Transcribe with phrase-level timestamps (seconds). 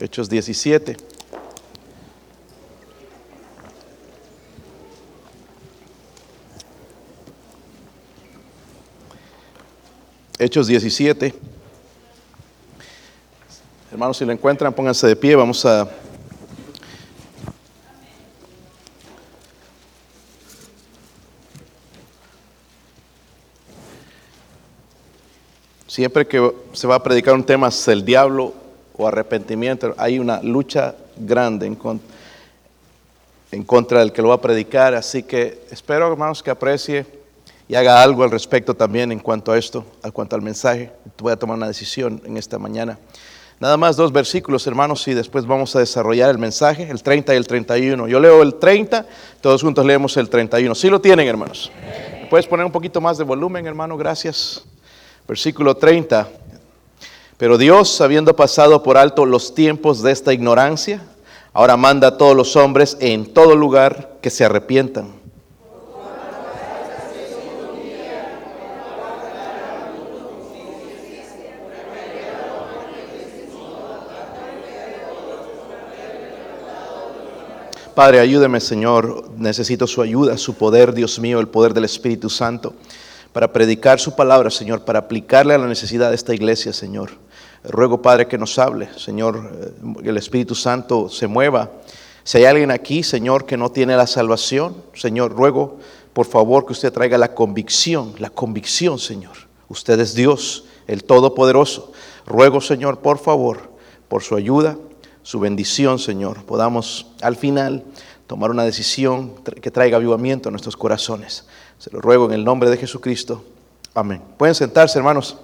[0.00, 0.96] Hechos 17.
[10.38, 11.34] Hechos 17.
[13.90, 15.34] Hermanos, si lo encuentran, pónganse de pie.
[15.34, 15.90] Vamos a
[25.88, 28.67] Siempre que se va a predicar un tema el diablo
[28.98, 31.78] o arrepentimiento, hay una lucha grande en,
[33.52, 34.94] en contra del que lo va a predicar.
[34.94, 37.06] Así que espero, hermanos, que aprecie
[37.68, 40.90] y haga algo al respecto también en cuanto a esto, en cuanto al mensaje.
[41.18, 42.98] Voy a tomar una decisión en esta mañana.
[43.60, 47.36] Nada más dos versículos, hermanos, y después vamos a desarrollar el mensaje, el 30 y
[47.36, 48.08] el 31.
[48.08, 49.06] Yo leo el 30,
[49.40, 50.74] todos juntos leemos el 31.
[50.74, 51.70] ¿Sí lo tienen, hermanos?
[52.30, 53.96] ¿Puedes poner un poquito más de volumen, hermano?
[53.96, 54.64] Gracias.
[55.26, 56.28] Versículo 30.
[57.38, 61.00] Pero Dios, habiendo pasado por alto los tiempos de esta ignorancia,
[61.52, 65.16] ahora manda a todos los hombres en todo lugar que se arrepientan.
[77.94, 79.24] Padre, ayúdeme, Señor.
[79.36, 82.74] Necesito su ayuda, su poder, Dios mío, el poder del Espíritu Santo
[83.32, 87.10] para predicar su palabra, Señor, para aplicarle a la necesidad de esta iglesia, Señor.
[87.64, 89.50] Ruego, Padre, que nos hable, Señor,
[90.00, 91.70] que eh, el Espíritu Santo se mueva.
[92.24, 95.78] Si hay alguien aquí, Señor, que no tiene la salvación, Señor, ruego,
[96.12, 99.36] por favor, que usted traiga la convicción, la convicción, Señor.
[99.68, 101.92] Usted es Dios, el Todopoderoso.
[102.26, 103.70] Ruego, Señor, por favor,
[104.08, 104.76] por su ayuda,
[105.22, 107.84] su bendición, Señor, podamos al final
[108.26, 111.46] tomar una decisión que traiga avivamiento a nuestros corazones.
[111.78, 113.42] Se lo ruego en el nombre de Jesucristo.
[113.94, 114.22] Amén.
[114.36, 115.36] Pueden sentarse, hermanos.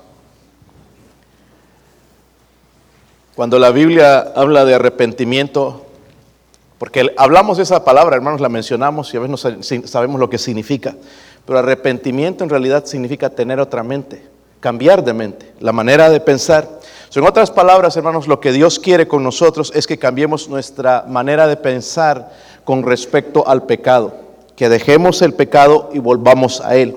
[3.35, 5.87] Cuando la Biblia habla de arrepentimiento,
[6.79, 10.39] porque hablamos de esa palabra, hermanos, la mencionamos y a veces no sabemos lo que
[10.39, 10.95] significa,
[11.45, 14.27] pero arrepentimiento en realidad significa tener otra mente,
[14.61, 16.69] cambiar de mente, la manera de pensar.
[17.15, 21.47] en otras palabras, hermanos, lo que Dios quiere con nosotros es que cambiemos nuestra manera
[21.47, 22.33] de pensar
[22.65, 24.25] con respecto al pecado
[24.57, 26.97] que dejemos el pecado y volvamos a él.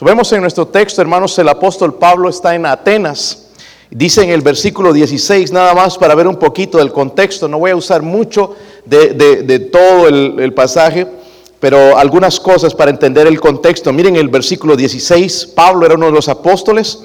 [0.00, 3.49] vemos en nuestro texto, hermanos, el apóstol Pablo está en Atenas.
[3.90, 7.72] Dice en el versículo 16, nada más para ver un poquito del contexto, no voy
[7.72, 11.08] a usar mucho de, todo el, pasaje,
[11.58, 13.92] pero algunas cosas para entender el contexto.
[13.92, 17.00] Miren el versículo 16, Pablo era uno de los apóstoles,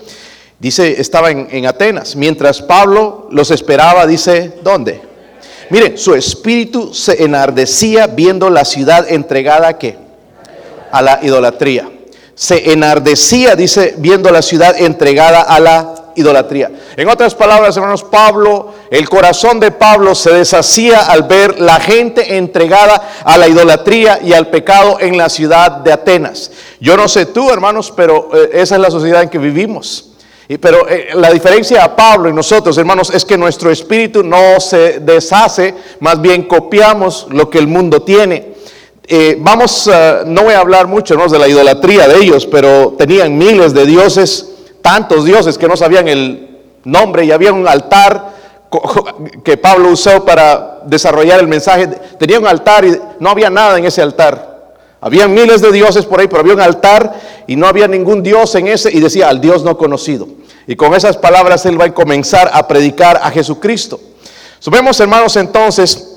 [0.60, 5.02] dice, estaba en, en Atenas, mientras Pablo los esperaba, dice, ¿dónde?
[5.72, 9.98] Mire, su espíritu se enardecía viendo la ciudad entregada a qué?
[10.92, 11.90] A la idolatría.
[12.36, 16.72] Se enardecía, dice, viendo la ciudad entregada a la idolatría.
[16.96, 22.38] En otras palabras, hermanos, Pablo, el corazón de Pablo se deshacía al ver la gente
[22.38, 26.52] entregada a la idolatría y al pecado en la ciudad de Atenas.
[26.80, 30.12] Yo no sé tú, hermanos, pero eh, esa es la sociedad en que vivimos
[30.62, 35.00] pero eh, la diferencia a Pablo y nosotros, hermanos, es que nuestro espíritu no se
[35.00, 38.54] deshace, más bien copiamos lo que el mundo tiene.
[39.08, 39.90] Eh, vamos,
[40.28, 44.55] no voy a hablar mucho de la idolatría de ellos, pero tenían miles de dioses,
[44.86, 46.48] tantos dioses que no sabían el
[46.84, 48.36] nombre y había un altar
[49.44, 51.88] que Pablo usó para desarrollar el mensaje.
[52.20, 54.76] Tenía un altar y no había nada en ese altar.
[55.02, 58.54] Había miles de dioses por ahí, pero había un altar y no había ningún dios
[58.54, 60.28] en ese y decía al Dios no conocido.
[60.68, 64.00] Y con esas palabras él va a comenzar a predicar a Jesucristo.
[64.60, 66.12] Subemos hermanos entonces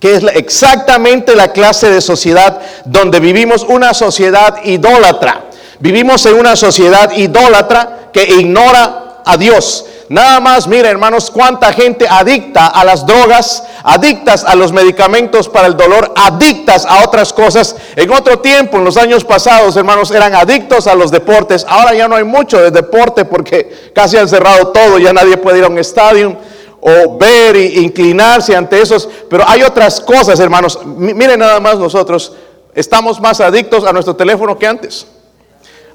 [0.00, 5.44] que es exactamente la clase de sociedad donde vivimos una sociedad idólatra.
[5.80, 9.86] Vivimos en una sociedad idólatra que ignora a Dios.
[10.10, 15.68] Nada más, mira hermanos, cuánta gente adicta a las drogas, adictas a los medicamentos para
[15.68, 17.76] el dolor, adictas a otras cosas.
[17.94, 21.64] En otro tiempo, en los años pasados, hermanos, eran adictos a los deportes.
[21.68, 25.58] Ahora ya no hay mucho de deporte porque casi han cerrado todo, ya nadie puede
[25.58, 26.36] ir a un estadio
[26.80, 29.08] o ver e inclinarse ante esos.
[29.28, 30.78] Pero hay otras cosas, hermanos.
[30.84, 32.32] Miren nada más nosotros,
[32.74, 35.06] estamos más adictos a nuestro teléfono que antes,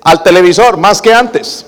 [0.05, 1.65] al televisor más que antes,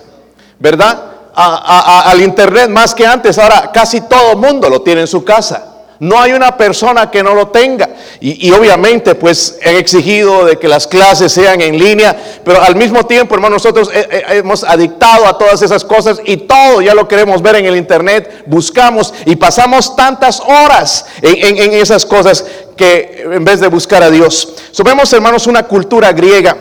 [0.59, 1.03] ¿verdad?
[1.35, 3.37] al Internet más que antes.
[3.37, 5.73] Ahora casi todo el mundo lo tiene en su casa.
[5.99, 7.89] No hay una persona que no lo tenga.
[8.19, 13.05] Y, obviamente pues he exigido de que las clases sean en línea, pero al mismo
[13.05, 17.55] tiempo, hermano, nosotros hemos adictado a todas esas cosas y todo ya lo queremos ver
[17.55, 22.45] en el Internet, buscamos y pasamos tantas horas en, esas cosas
[22.75, 24.53] que en vez de buscar a Dios.
[24.71, 26.55] Somos, hermanos, una cultura griega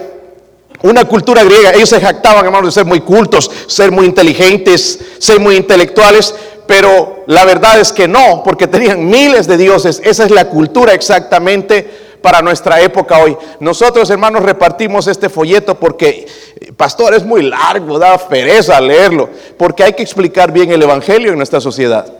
[0.82, 5.40] una cultura griega, ellos se jactaban, hermanos, de ser muy cultos, ser muy inteligentes, ser
[5.40, 6.34] muy intelectuales,
[6.66, 10.00] pero la verdad es que no, porque tenían miles de dioses.
[10.04, 13.36] Esa es la cultura exactamente para nuestra época hoy.
[13.60, 16.26] Nosotros, hermanos, repartimos este folleto porque,
[16.76, 21.36] pastor, es muy largo, da pereza leerlo, porque hay que explicar bien el Evangelio en
[21.36, 22.12] nuestra sociedad.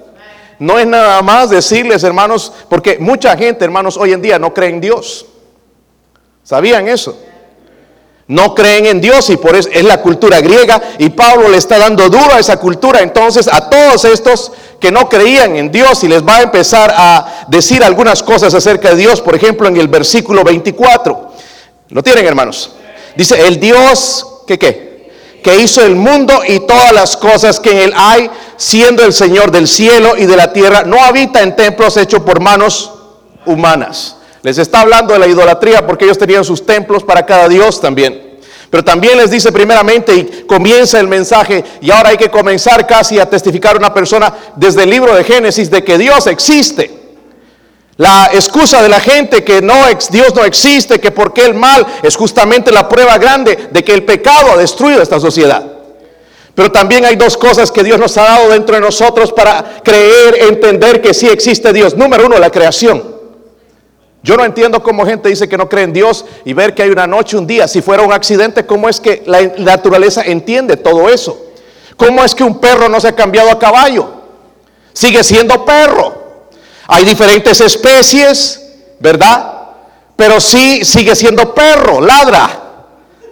[0.59, 4.71] No es nada más decirles, hermanos, porque mucha gente, hermanos, hoy en día no cree
[4.71, 5.27] en Dios.
[6.43, 7.19] ¿Sabían eso?
[8.29, 11.79] No creen en Dios y por eso es la cultura griega y Pablo le está
[11.79, 13.01] dando duro a esa cultura.
[13.01, 14.51] Entonces a todos estos
[14.81, 18.91] que no creían en Dios y les va a empezar a decir algunas cosas acerca
[18.91, 21.33] de Dios, por ejemplo en el versículo 24.
[21.91, 22.73] ¿Lo tienen hermanos?
[23.15, 25.13] Dice, el Dios que qué?
[25.45, 29.53] Que hizo el mundo y todas las cosas que en él hay, siendo el Señor
[29.53, 32.91] del cielo y de la tierra, no habita en templos hechos por manos
[33.47, 37.81] humanas les está hablando de la idolatría porque ellos tenían sus templos para cada dios
[37.81, 38.39] también.
[38.71, 43.19] Pero también les dice primeramente y comienza el mensaje y ahora hay que comenzar casi
[43.19, 46.97] a testificar una persona desde el libro de Génesis de que Dios existe.
[47.97, 49.75] La excusa de la gente que no
[50.13, 54.05] Dios no existe, que porque el mal es justamente la prueba grande de que el
[54.05, 55.67] pecado ha destruido esta sociedad.
[56.55, 60.37] Pero también hay dos cosas que Dios nos ha dado dentro de nosotros para creer,
[60.43, 61.97] entender que sí existe Dios.
[61.97, 63.16] Número uno, la creación.
[64.27, 66.91] Yo no entiendo cómo gente dice que no cree en Dios y ver que hay
[66.91, 71.09] una noche, un día, si fuera un accidente, ¿cómo es que la naturaleza entiende todo
[71.09, 71.47] eso?
[71.97, 74.09] ¿Cómo es que un perro no se ha cambiado a caballo?
[74.93, 76.41] Sigue siendo perro.
[76.89, 78.61] Hay diferentes especies,
[78.99, 79.61] ¿verdad?
[80.17, 82.51] Pero sí sigue siendo perro, ladra,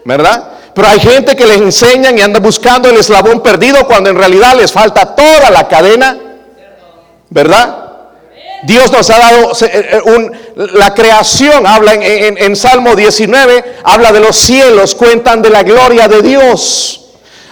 [0.05, 0.53] ¿verdad?
[0.77, 4.55] Pero hay gente que les enseñan y anda buscando el eslabón perdido cuando en realidad
[4.57, 6.17] les falta toda la cadena,
[7.31, 7.84] ¿verdad?
[8.63, 10.31] Dios nos ha dado eh, eh,
[10.75, 16.23] la creación, habla en, Salmo 19, habla de los cielos, cuentan de la gloria de
[16.23, 17.01] Dios.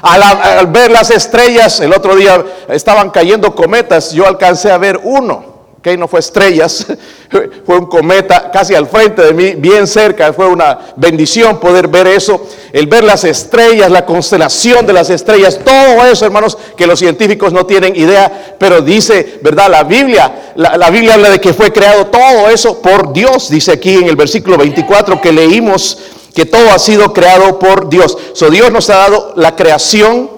[0.01, 5.52] al, ver las estrellas, el otro día estaban cayendo cometas, yo alcancé a ver uno
[5.83, 6.87] que no fue estrellas,
[7.67, 12.07] fue un cometa casi al frente de mí, bien cerca, fue una bendición poder ver
[12.07, 17.01] eso, el ver las estrellas, la constelación de las estrellas, todo eso, hermanos, que los
[17.01, 19.69] científicos no tienen idea, pero dice, ¿verdad?
[19.71, 23.95] La Biblia, la, Biblia habla de que fue creado todo eso por Dios, dice aquí
[23.95, 25.99] en el versículo 24 que leímos
[26.33, 28.17] que todo ha sido creado por Dios.
[28.33, 30.31] So Dios nos ha dado la creación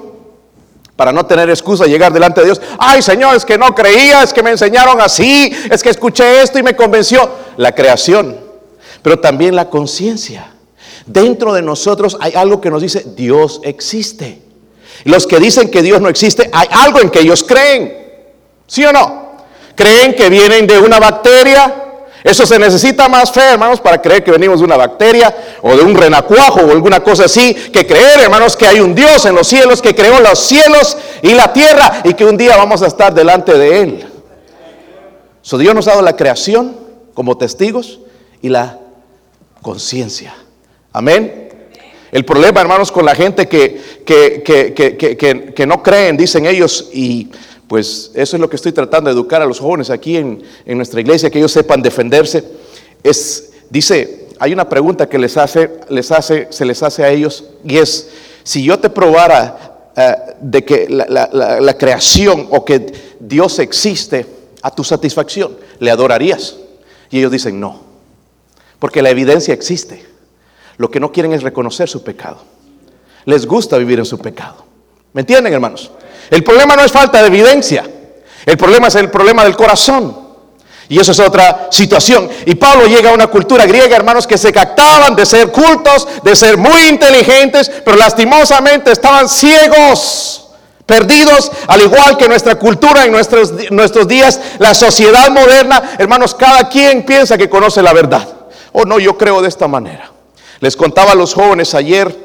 [0.97, 2.61] para no tener excusa llegar delante de Dios.
[2.79, 6.59] Ay, Señor, es que no creía, es que me enseñaron así, es que escuché esto
[6.59, 7.29] y me convenció.
[7.57, 8.39] La creación,
[9.03, 10.53] pero también la conciencia.
[11.07, 14.43] Dentro de nosotros hay algo que nos dice, Dios existe.
[15.05, 18.05] Los que dicen que Dios no existe, hay algo en que ellos creen.
[18.67, 19.35] ¿Sí o no?
[19.75, 21.84] Creen que vienen de una bacteria,
[22.25, 25.83] eso se necesita más fe, hermanos, para creer que venimos de una bacteria o de
[25.83, 29.47] un renacuajo o alguna cosa así, que creer, hermanos, que hay un Dios en los
[29.47, 33.13] cielos que creó los cielos y la tierra y que un día vamos a estar
[33.13, 34.07] delante de Él.
[35.43, 36.75] So, Dios nos ha dado la creación
[37.13, 38.01] como testigos
[38.41, 38.79] y la
[39.61, 40.35] conciencia.
[40.95, 41.51] Amén.
[42.11, 47.29] El problema, hermanos, con la gente que, que, que, que no creen, dicen ellos, y
[47.69, 51.01] pues eso es lo que estoy tratando de educar a los jóvenes aquí en, nuestra
[51.01, 52.45] iglesia, que ellos sepan defenderse.
[53.03, 57.45] Es, dice, hay una pregunta que les hace, les hace, se les hace a ellos
[57.65, 58.11] y es,
[58.43, 64.27] si yo te probara eh, de que la, creación o que Dios existe
[64.61, 66.57] a tu satisfacción, ¿le adorarías?
[67.11, 67.81] Y ellos dicen, no,
[68.79, 70.05] porque la evidencia existe.
[70.77, 72.39] Lo que no quieren es reconocer su pecado.
[73.25, 74.65] Les gusta vivir en su pecado.
[75.13, 75.93] ¿Me entienden, hermanos?
[76.31, 77.85] El problema no es falta de evidencia.
[78.47, 80.25] El problema es el problema del corazón.
[80.89, 82.29] Y eso es otra situación.
[82.45, 86.37] Y Pablo llega a una cultura griega, hermanos, que se captaban de ser cultos, de
[86.37, 90.51] ser muy inteligentes, pero lastimosamente estaban ciegos,
[90.85, 96.69] perdidos, al igual que nuestra cultura en nuestros, nuestros días, la sociedad moderna, hermanos, cada
[96.69, 98.29] quien piensa que conoce la verdad.
[98.73, 100.11] O oh, no, yo creo de esta manera.
[100.61, 102.24] Les contaba a los jóvenes ayer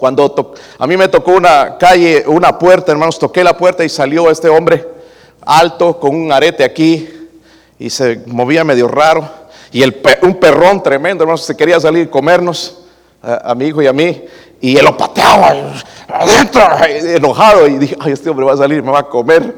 [0.00, 4.30] cuando a mí me tocó una calle, una puerta, hermanos, toqué la puerta y salió
[4.30, 4.88] este hombre
[5.42, 7.28] alto con un arete aquí
[7.78, 9.28] y se movía medio raro.
[9.70, 12.78] Y el, un perrón tremendo, hermanos, se quería salir y comernos
[13.22, 14.24] a, mi hijo y a mí.
[14.58, 15.74] Y él lo pateaba
[16.08, 17.68] adentro, enojado.
[17.68, 19.54] Y dije, ay, este hombre va a salir, me va a comer.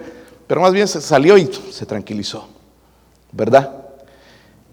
[0.49, 2.49] Pero más bien se salió y se tranquilizó,
[3.31, 3.82] ¿verdad?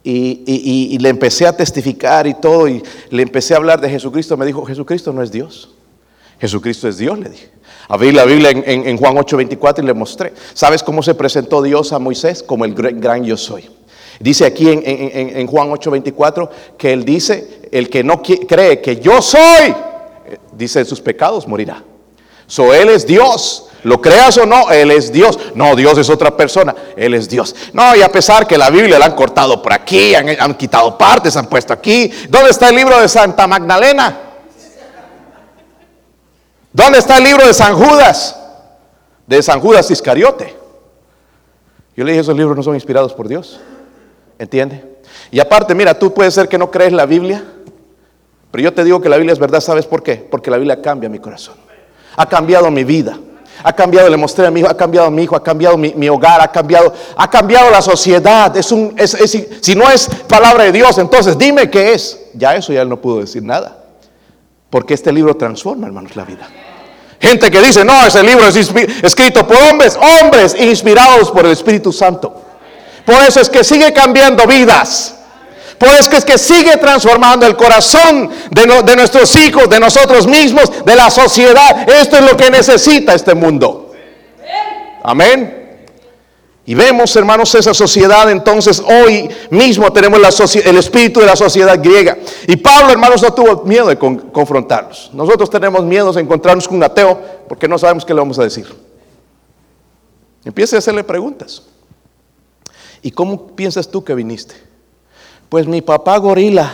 [0.04, 4.38] Y, le empecé a testificar y todo, y le empecé a hablar de Jesucristo.
[4.38, 5.70] Me dijo, Jesucristo no es Dios.
[6.40, 7.50] Jesucristo es Dios, le dije.
[7.90, 10.34] Abrí la Biblia en, en, en Juan 8:24 y le mostré.
[10.54, 12.44] ¿Sabes cómo se presentó Dios a Moisés?
[12.44, 13.70] Como el gran yo soy.
[14.20, 19.22] Dice aquí en, en Juan 8:24 que él dice, el que no cree que yo
[19.22, 19.74] soy,
[20.56, 21.84] dice sus pecados morirá.
[22.50, 23.68] So, Él es Dios.
[23.84, 25.40] Lo creas o no, Él es Dios.
[25.56, 27.56] No, Dios es otra persona, Él es Dios.
[27.72, 30.98] No, y a pesar que la Biblia la han cortado por aquí, han, han quitado
[30.98, 32.12] partes, han puesto aquí.
[32.28, 34.18] ¿Dónde está el libro de Santa Magdalena?
[36.74, 38.36] ¿Dónde está el libro de San Judas?
[39.26, 40.58] De San Judas Iscariote.
[41.96, 43.60] Yo le dije, esos libros no son inspirados por Dios.
[44.40, 44.98] ¿Entiende?
[45.32, 47.44] Y aparte, mira, tú puedes ser que no crees la Biblia,
[48.52, 50.16] pero yo te digo que la Biblia es verdad, ¿sabes por qué?
[50.16, 51.69] Porque la Biblia cambia mi corazón.
[52.20, 53.18] Ha cambiado mi vida.
[53.64, 56.42] Ha cambiado, le mostré a mi hijo, ha cambiado mi hijo, ha cambiado mi, hogar,
[56.42, 58.56] ha cambiado, ha cambiado la sociedad.
[58.58, 59.18] Es un, es,
[59.62, 62.20] si no es palabra de Dios, entonces dime qué es.
[62.34, 63.78] Ya eso ya él no pudo decir nada.
[64.70, 66.46] Porque este libro transforma, hermanos, la vida.
[67.22, 71.94] Gente que dice, no, ese libro es escrito por hombres, hombres inspirados por el Espíritu
[71.94, 72.34] Santo.
[73.06, 75.19] Por eso es que sigue cambiando vidas.
[75.80, 80.96] Por eso es que sigue transformando el corazón de, nuestros hijos, de nosotros mismos, de
[80.96, 81.90] la sociedad.
[81.90, 83.94] Esto es lo que necesita este mundo.
[85.02, 85.56] Amén.
[86.66, 88.30] Y vemos, hermanos, esa sociedad.
[88.30, 90.20] Entonces, hoy mismo tenemos
[90.56, 92.18] el espíritu de la sociedad griega.
[92.46, 95.10] Y Pablo, hermanos, no tuvo miedo de confrontarlos.
[95.14, 98.44] Nosotros tenemos miedo de encontrarnos con un ateo porque no sabemos qué le vamos a
[98.44, 98.68] decir.
[100.44, 101.64] Empiece a hacerle preguntas.
[103.02, 104.69] ¿Y cómo piensas tú que viniste?
[105.50, 106.72] Pues mi papá gorila,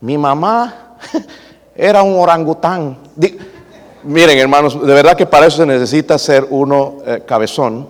[0.00, 0.96] mi mamá
[1.76, 2.96] era un orangután.
[4.02, 7.86] miren, hermanos, de verdad que para eso se necesita ser uno eh, cabezón.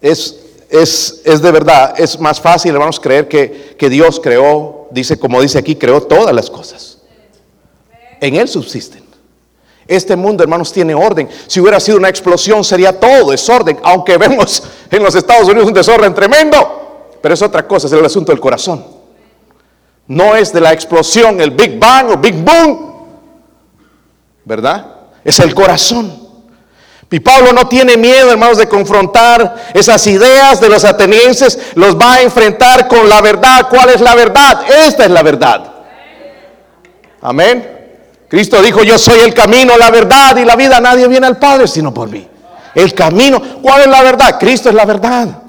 [0.00, 5.18] Es, es, es, de verdad, es más fácil, hermanos, creer que, que Dios creó, dice,
[5.18, 6.98] como dice aquí, creó todas las cosas.
[8.20, 9.02] En Él subsisten.
[9.86, 11.28] Este mundo, hermanos, tiene orden.
[11.46, 13.78] Si hubiera sido una explosión, sería todo desorden.
[13.82, 16.81] Aunque vemos en los Estados Unidos un desorden tremendo.
[17.22, 18.84] Pero es otra cosa, es el asunto del corazón.
[20.08, 22.92] No es de la explosión, el Big Bang o Big Boom.
[24.44, 24.86] ¿Verdad?
[25.24, 26.20] Es el corazón.
[27.10, 31.58] Y Pablo no tiene miedo, hermanos, de confrontar esas ideas de los atenienses.
[31.74, 33.68] Los va a enfrentar con la verdad.
[33.68, 34.62] ¿Cuál es la verdad?
[34.86, 35.72] Esta es la verdad.
[37.20, 37.80] Amén.
[38.28, 40.80] Cristo dijo, yo soy el camino, la verdad y la vida.
[40.80, 42.26] Nadie viene al Padre sino por mí.
[42.74, 43.60] El camino.
[43.60, 44.38] ¿Cuál es la verdad?
[44.40, 45.41] Cristo es la verdad.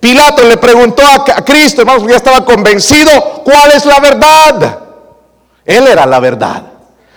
[0.00, 4.78] Pilato le preguntó a, Cristo, hermanos, ya estaba convencido, ¿cuál es la verdad?
[5.64, 6.62] Él era la verdad.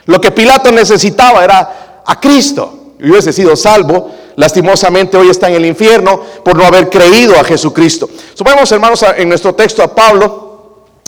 [0.06, 2.94] Lo que Pilato necesitaba era a Cristo.
[3.00, 7.44] Y hubiese sido salvo, lastimosamente hoy está en el infierno por no haber creído a
[7.44, 8.10] Jesucristo.
[8.34, 10.50] Supongamos, hermanos, en nuestro texto a Pablo,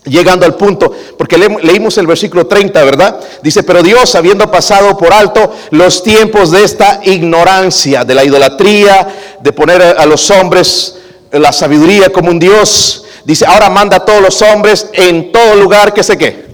[0.06, 3.20] llegando al punto, porque leímos el versículo 30, ¿verdad?
[3.44, 9.08] Dice, pero Dios, habiendo pasado por alto los tiempos de esta ignorancia, de la idolatría,
[9.42, 11.01] de poner a los hombres
[11.32, 13.06] la sabiduría como un Dios.
[13.24, 16.52] Dice, ahora manda a todos los hombres en todo lugar que se que.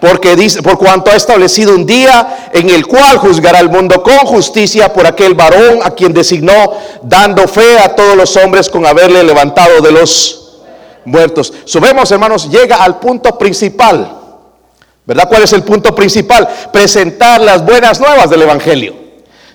[0.00, 4.18] Porque dice, por cuanto ha establecido un día en el cual juzgará el mundo con
[4.18, 6.72] justicia por aquel varón a quien designó,
[7.02, 10.58] dando fe a todos los hombres con haberle levantado de los
[11.04, 11.52] muertos.
[11.64, 14.18] Subemos, hermanos, llega al punto principal.
[15.04, 15.28] ¿Verdad?
[15.28, 16.48] ¿Cuál es el punto principal?
[16.72, 18.94] Presentar las buenas nuevas del Evangelio.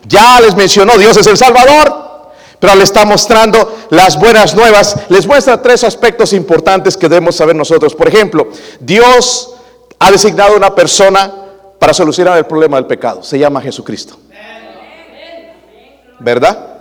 [0.07, 2.06] Ya les mencionó, Dios es el Salvador,
[2.59, 4.95] pero le está mostrando las buenas nuevas.
[5.09, 7.93] Les muestra tres aspectos importantes que debemos saber nosotros.
[7.93, 8.47] Por ejemplo,
[8.79, 9.55] Dios
[9.99, 11.31] ha designado una persona
[11.79, 13.23] para solucionar el problema del pecado.
[13.23, 14.17] Se llama Jesucristo.
[16.19, 16.77] ¿Verdad?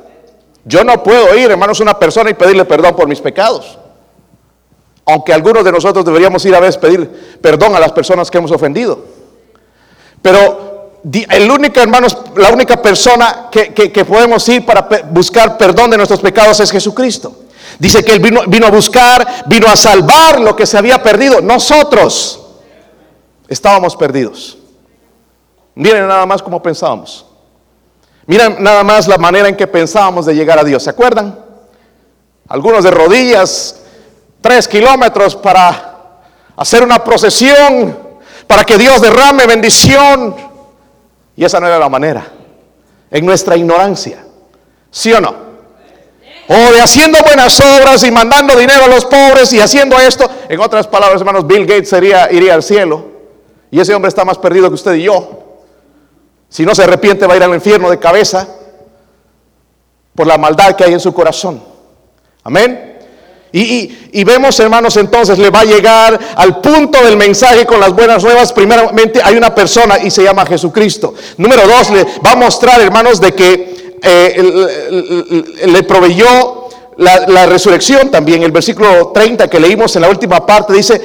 [0.64, 3.78] Yo no puedo ir, hermanos, a una persona y pedirle perdón por mis pecados.
[5.04, 8.50] Aunque algunos de nosotros deberíamos ir a veces pedir perdón a las personas que hemos
[8.50, 9.04] ofendido.
[10.22, 10.75] Pero
[11.12, 16.58] el único, hermanos, la única persona que, podemos ir para buscar perdón de nuestros pecados
[16.60, 17.44] es Jesucristo.
[17.78, 21.40] Dice que Él vino, vino a buscar, vino a salvar lo que se había perdido.
[21.40, 22.40] Nosotros
[23.46, 24.58] estábamos perdidos.
[25.74, 27.26] Miren nada más cómo pensábamos.
[28.26, 30.82] Miren nada más la manera en que pensábamos de llegar a Dios.
[30.82, 31.38] ¿Se acuerdan?
[32.48, 33.82] Algunos de rodillas,
[34.40, 36.22] tres kilómetros para
[36.56, 37.96] hacer una procesión,
[38.46, 40.45] para que Dios derrame bendición
[41.36, 42.26] y esa no era la manera.
[43.10, 44.24] En nuestra ignorancia.
[44.90, 45.46] ¿Sí o no?
[46.48, 50.28] O de haciendo buenas obras y mandando dinero a los pobres y haciendo esto.
[50.48, 53.04] En otras palabras, hermanos, Bill Gates sería, iría al cielo.
[53.70, 55.58] Y ese hombre está más perdido que usted y yo.
[56.48, 58.48] Si no se arrepiente va a ir al infierno de cabeza
[60.14, 61.62] por la maldad que hay en su corazón.
[62.44, 62.95] Amén.
[63.58, 68.22] Y, vemos, hermanos, entonces le va a llegar al punto del mensaje con las buenas
[68.22, 68.52] nuevas.
[68.52, 71.14] Primeramente hay una persona y se llama Jesucristo.
[71.38, 78.10] Número dos, le va a mostrar, hermanos, de que eh, le proveyó la, la, resurrección
[78.10, 78.42] también.
[78.42, 81.00] El versículo 30 que leímos en la última parte dice,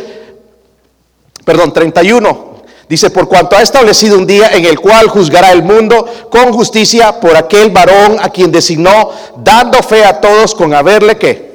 [1.46, 2.52] perdón, 31.
[2.90, 7.18] Dice, por cuanto ha establecido un día en el cual juzgará el mundo con justicia
[7.18, 11.51] por aquel varón a quien designó, dando fe a todos con haberle que.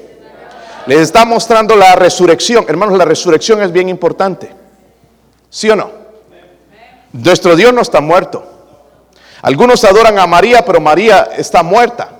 [0.87, 2.65] Les está mostrando la resurrección.
[2.69, 4.51] Hermanos, la resurrección es bien importante.
[5.51, 5.91] ¿Sí o no?
[7.13, 8.45] Nuestro Dios no está muerto.
[9.43, 12.11] Algunos adoran a María, pero María está muerta.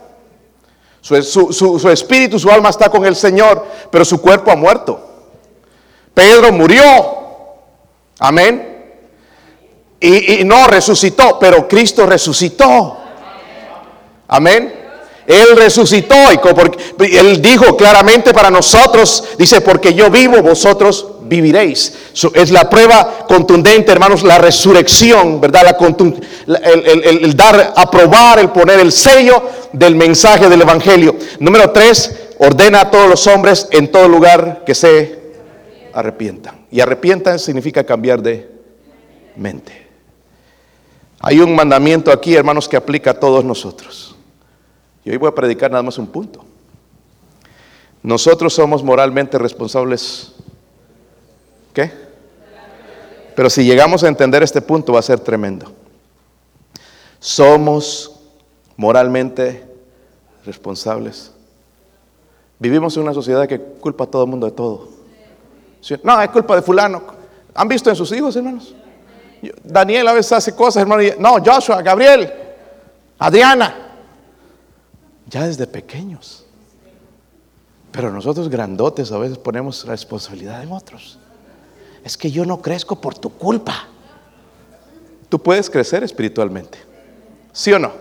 [1.01, 5.01] Su, espíritu, su alma está con el Señor, pero su cuerpo ha muerto.
[6.13, 6.83] Pedro murió.
[8.19, 8.75] Amén.
[10.01, 12.99] Y, y, no resucitó, pero Cristo resucitó.
[14.27, 14.76] Amén.
[15.27, 21.93] Él resucitó y él dijo claramente para nosotros, dice, porque yo vivo, vosotros viviréis.
[22.35, 25.65] es la prueba contundente, hermanos, la resurrección, ¿verdad?
[25.65, 25.77] La
[26.63, 29.43] el, dar, aprobar, el poner el sello
[29.73, 31.17] del mensaje del Evangelio.
[31.41, 35.19] Número tres, ordena a todos los hombres en todo lugar que se
[35.93, 36.67] arrepientan.
[36.71, 38.49] Y arrepientan significa cambiar de
[39.37, 39.87] mente.
[41.21, 44.16] Hay un mandamiento aquí, hermanos, que aplica a todos nosotros.
[45.07, 46.41] Y hoy voy a predicar nada más un punto.
[48.03, 50.33] Nosotros somos moralmente responsables.
[51.73, 51.93] ¿Qué?
[53.37, 55.71] Pero si llegamos a entender este punto va a ser tremendo.
[57.21, 58.19] Somos
[58.77, 59.65] moralmente
[60.45, 61.31] responsables.
[62.59, 64.89] Vivimos en una sociedad que culpa a todo el mundo de todo.
[66.03, 67.05] No, es culpa de fulano.
[67.55, 68.75] ¿Han visto en sus hijos, hermanos?
[69.63, 71.05] Daniel a veces hace cosas, hermano.
[71.21, 72.33] No, Joshua, Gabriel,
[73.21, 73.86] Adriana
[75.27, 76.45] ya desde pequeños.
[77.93, 81.19] Pero nosotros grandotes a veces ponemos responsabilidad en otros.
[82.05, 83.89] Es que yo no crezco por tu culpa.
[85.29, 86.79] Tú puedes crecer espiritualmente.
[87.53, 87.93] ¿Sí o no?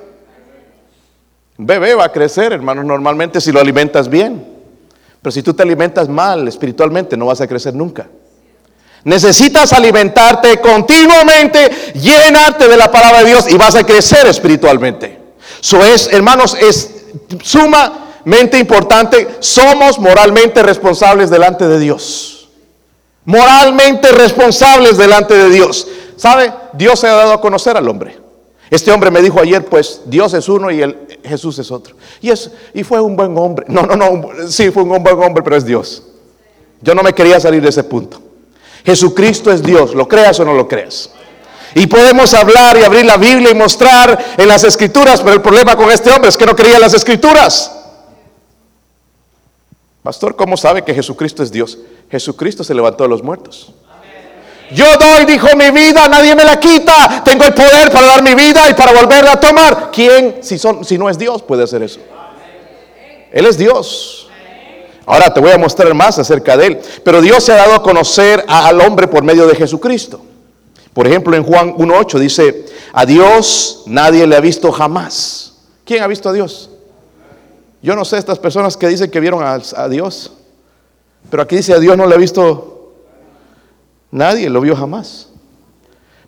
[1.58, 4.46] Un bebé va a crecer, hermanos, normalmente si lo alimentas bien.
[5.22, 8.08] Pero si tú te alimentas mal espiritualmente, no vas a crecer nunca.
[9.06, 15.20] Necesitas alimentarte continuamente, llenarte de la palabra de Dios y vas a crecer espiritualmente.
[15.62, 16.95] Eso es, hermanos, es
[17.44, 22.50] sumamente importante, somos moralmente responsables delante de Dios.
[23.26, 25.88] Moralmente responsables delante de Dios.
[26.16, 26.54] ¿Sabe?
[26.74, 28.18] Dios se ha dado a conocer al hombre.
[28.70, 31.96] Este hombre me dijo ayer, pues Dios es uno y el, Jesús es otro.
[32.22, 33.66] Y, es, y fue un buen hombre.
[33.70, 36.04] No, no, no, sí, fue un buen hombre, pero es Dios.
[36.82, 38.22] Yo no me quería salir de ese punto.
[38.86, 41.12] Jesucristo es Dios, lo creas o no lo creas.
[41.78, 45.76] Y podemos hablar y abrir la Biblia y mostrar en las escrituras, pero el problema
[45.76, 47.70] con este hombre es que no creía las escrituras.
[50.02, 51.78] Pastor, ¿cómo sabe que Jesucristo es Dios?
[52.10, 53.74] Jesucristo se levantó de los muertos.
[54.72, 57.22] Yo doy, dijo mi vida, nadie me la quita.
[57.26, 59.90] Tengo el poder para dar mi vida y para volverla a tomar.
[59.92, 62.00] ¿Quién, si, son, si no es Dios, puede hacer eso?
[63.34, 64.30] Él es Dios.
[65.06, 66.80] Ahora te voy a mostrar más acerca de él.
[67.04, 70.22] Pero Dios se ha dado a conocer al hombre por medio de Jesucristo.
[70.96, 75.58] Por ejemplo, en Juan 1.8 dice, a Dios nadie le ha visto jamás.
[75.84, 76.70] ¿Quién ha visto a Dios?
[77.82, 80.32] Yo no sé estas personas que dicen que vieron a, a Dios,
[81.30, 82.94] pero aquí dice a Dios no le ha visto
[84.10, 85.28] nadie, lo vio jamás.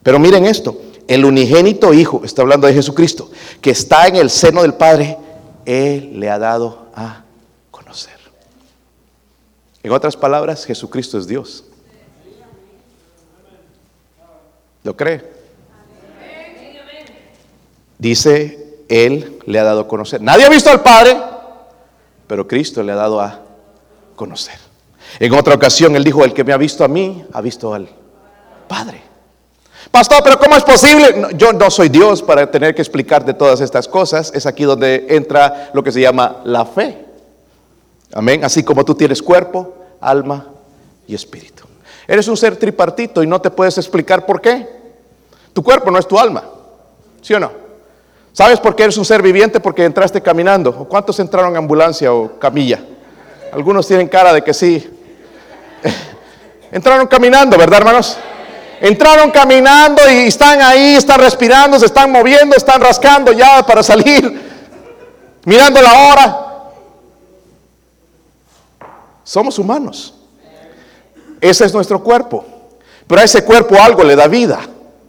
[0.04, 0.78] Pero miren esto,
[1.08, 5.18] el unigénito Hijo, está hablando de Jesucristo, que está en el seno del Padre,
[5.66, 7.24] Él le ha dado a
[7.72, 8.18] conocer.
[9.82, 11.64] En otras palabras, Jesucristo es Dios.
[14.88, 15.22] ¿Lo cree?
[17.98, 20.22] Dice, Él le ha dado a conocer.
[20.22, 21.18] Nadie ha visto al Padre,
[22.26, 23.42] pero Cristo le ha dado a
[24.16, 24.56] conocer.
[25.20, 27.90] En otra ocasión Él dijo, el que me ha visto a mí, ha visto al
[28.70, 29.02] Padre.
[29.92, 31.36] Pastor, pero ¿cómo es posible?
[31.36, 34.32] yo no soy Dios para tener que explicarte todas estas cosas.
[34.34, 36.98] Es aquí donde entra lo que se llama la fe.
[38.14, 38.46] Amén.
[38.46, 40.46] Así como tú tienes cuerpo, alma
[41.06, 41.68] y espíritu.
[42.08, 44.77] Eres un ser tripartito y no te puedes explicar por qué.
[45.58, 46.44] Tu cuerpo no es tu alma,
[47.20, 47.50] ¿sí o no?
[48.32, 49.60] ¿Sabes por qué eres un ser viviente?
[49.60, 50.72] Porque entraste caminando.
[50.88, 52.80] ¿Cuántos entraron en ambulancia o camilla?
[53.52, 54.88] Algunos tienen cara de que sí.
[56.72, 58.20] entraron caminando, ¿verdad, hermanos?
[58.80, 64.40] Entraron caminando y están ahí, están respirando, se están moviendo, están rascando ya para salir,
[65.44, 66.48] mirando la hora.
[69.24, 70.14] Somos humanos.
[71.42, 72.46] Ese es nuestro cuerpo.
[73.08, 74.60] Pero a ese cuerpo algo le da vida.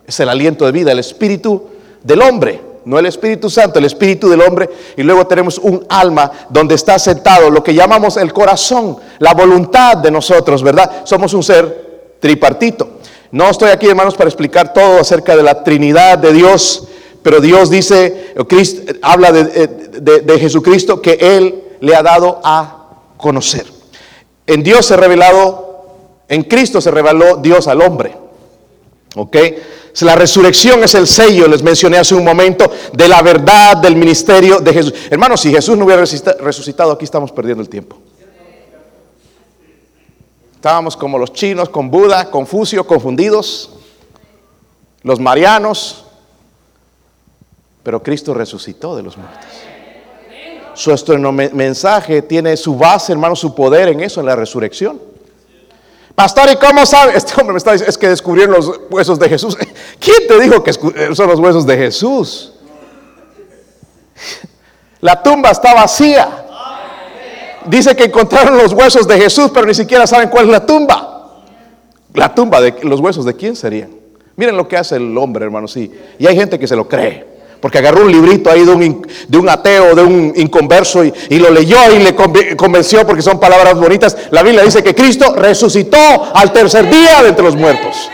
[0.09, 1.68] Es el aliento de vida, el espíritu
[2.03, 4.71] del hombre, no el Espíritu Santo, el espíritu del hombre.
[4.97, 9.99] Y luego tenemos un alma donde está sentado lo que llamamos el corazón, la voluntad
[9.99, 11.03] de nosotros, ¿verdad?
[11.05, 12.88] Somos un ser tripartito.
[13.31, 16.88] No estoy aquí, hermanos, para explicar todo acerca de la Trinidad de Dios,
[17.23, 19.66] pero Dios dice, Cristo, habla de,
[20.23, 22.87] de Jesucristo que Él le ha dado a
[23.18, 23.66] conocer.
[24.47, 25.85] En Dios se ha revelado,
[26.27, 28.28] en Cristo se reveló Dios al hombre.
[29.16, 29.37] ¿Ok?
[30.01, 34.61] La resurrección es el sello, les mencioné hace un momento, de la verdad del ministerio
[34.61, 34.94] de Jesús.
[35.11, 36.05] Hermanos, si Jesús no hubiera
[36.40, 37.99] resucitado, aquí estamos perdiendo el tiempo.
[40.55, 43.71] Estábamos como los chinos con Buda, Confucio, confundidos,
[45.03, 46.05] los marianos,
[47.83, 49.47] pero Cristo resucitó de los muertos.
[50.75, 50.92] Su
[51.55, 55.01] mensaje tiene su base, hermano, su poder en eso, en la resurrección.
[56.18, 57.16] Pastor, ¿y cómo sabe?
[57.16, 59.57] Este hombre me está diciendo, es que descubrieron los huesos de Jesús.
[60.00, 62.54] ¿Quién te dijo que son los huesos de Jesús?
[65.00, 66.44] La tumba está vacía.
[67.66, 71.44] Dice que encontraron los huesos de Jesús, pero ni siquiera saben cuál es la tumba.
[72.14, 73.90] La tumba de los huesos de quién serían.
[74.35, 75.92] Miren lo que hace el hombre, hermano, sí.
[76.18, 79.38] Y hay gente que se lo cree porque agarró un librito ahí de un, de
[79.38, 82.14] un ateo, de un inconverso y, lo leyó y le
[82.57, 84.16] convenció porque son palabras bonitas.
[84.31, 85.99] La Biblia dice que Cristo resucitó
[86.35, 88.09] al tercer día de entre los muertos.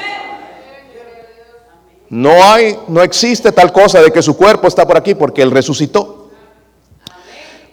[2.09, 5.50] No hay, no existe tal cosa de que su cuerpo está por aquí porque Él
[5.50, 6.30] resucitó.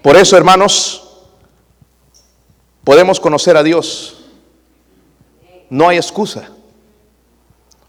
[0.01, 1.03] Por eso, hermanos,
[2.84, 4.25] podemos conocer a Dios.
[5.69, 6.49] No hay excusa.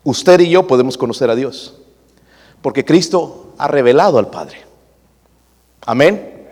[0.04, 1.74] Usted y yo podemos conocer a Dios.
[2.60, 4.58] Porque Cristo ha revelado al Padre.
[5.84, 6.48] Amén.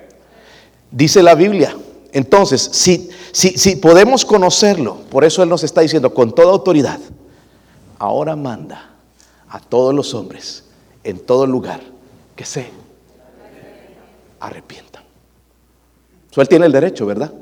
[0.91, 1.77] Dice la Biblia.
[2.13, 6.99] Entonces, si, si, si podemos conocerlo, por eso Él nos está diciendo con toda autoridad,
[7.99, 8.91] ahora manda
[9.49, 10.65] a todos los hombres
[11.05, 11.81] en todo lugar
[12.35, 12.71] que se
[14.41, 15.05] arrepientan.
[16.31, 17.33] Eso Él tiene el derecho, ¿verdad?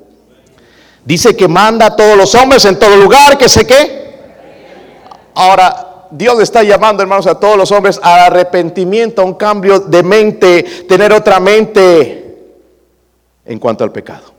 [1.04, 3.98] Dice que manda a todos los hombres en todo lugar que se qué.
[5.34, 10.02] Ahora, Dios está llamando, hermanos, a todos los hombres a arrepentimiento, a un cambio de
[10.02, 12.52] mente, tener otra mente
[13.44, 14.38] en cuanto al pecado.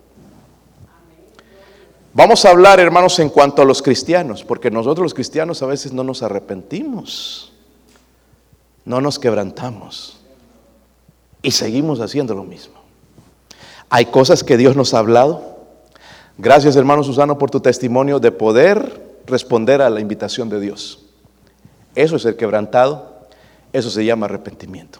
[2.14, 5.94] Vamos a hablar, hermanos, en cuanto a los cristianos, porque nosotros los cristianos a veces
[5.94, 7.54] no nos arrepentimos,
[8.86, 10.20] no nos quebrantamos
[11.42, 12.76] y seguimos haciendo lo mismo.
[13.90, 15.60] Hay cosas que Dios nos ha hablado.
[16.38, 21.09] Gracias, hermano Susano, por tu testimonio de poder responder a la invitación de Dios.
[21.96, 23.28] Eso es el quebrantado,
[23.74, 25.00] eso se llama arrepentimiento.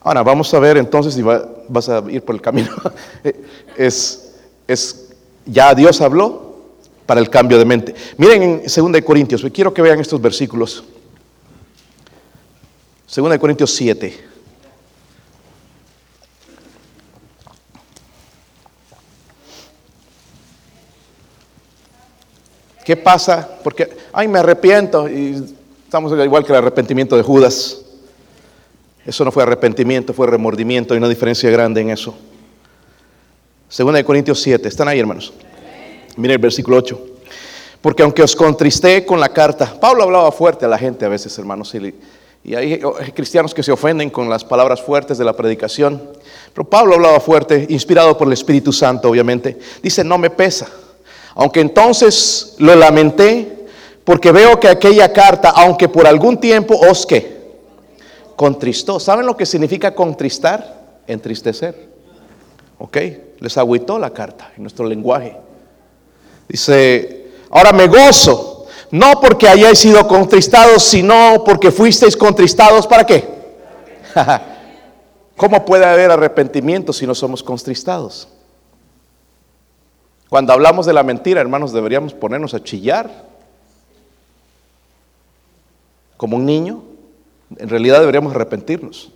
[0.00, 2.70] Ahora, vamos a ver entonces si vas a ir por el camino.
[3.76, 4.34] es,
[4.66, 5.10] es,
[5.44, 6.56] ya Dios habló
[7.04, 7.94] para el cambio de mente.
[8.16, 10.84] Miren en 2 Corintios, quiero que vean estos versículos.
[13.14, 14.28] 2 Corintios 7.
[22.88, 23.46] ¿Qué pasa?
[23.62, 25.10] Porque, ay, me arrepiento.
[25.10, 27.82] Y estamos igual que el arrepentimiento de Judas.
[29.04, 30.94] Eso no fue arrepentimiento, fue remordimiento.
[30.94, 32.16] Hay una diferencia grande en eso.
[33.68, 34.66] Segunda de Corintios 7.
[34.66, 35.34] ¿Están ahí, hermanos?
[36.16, 36.98] Miren el versículo 8.
[37.82, 41.38] Porque aunque os contristé con la carta, Pablo hablaba fuerte a la gente a veces,
[41.38, 41.74] hermanos,
[42.42, 42.80] y hay
[43.14, 46.02] cristianos que se ofenden con las palabras fuertes de la predicación.
[46.54, 49.58] Pero Pablo hablaba fuerte, inspirado por el Espíritu Santo, obviamente.
[49.82, 50.66] Dice, no me pesa
[51.38, 53.66] aunque entonces lo lamenté,
[54.02, 57.38] porque veo que aquella carta, aunque por algún tiempo os que
[58.34, 58.98] contristó.
[58.98, 60.98] ¿Saben lo que significa contristar?
[61.06, 61.90] Entristecer.
[62.78, 62.96] ¿Ok?
[63.38, 65.36] Les agüitó la carta en nuestro lenguaje.
[66.48, 72.84] Dice, ahora me gozo, no porque hayáis sido contristados, sino porque fuisteis contristados.
[72.84, 73.24] ¿Para qué?
[75.36, 78.26] ¿Cómo puede haber arrepentimiento si no somos contristados?
[80.28, 83.26] Cuando hablamos de la mentira, hermanos, deberíamos ponernos a chillar
[86.16, 86.82] como un niño.
[87.56, 89.10] En realidad deberíamos arrepentirnos.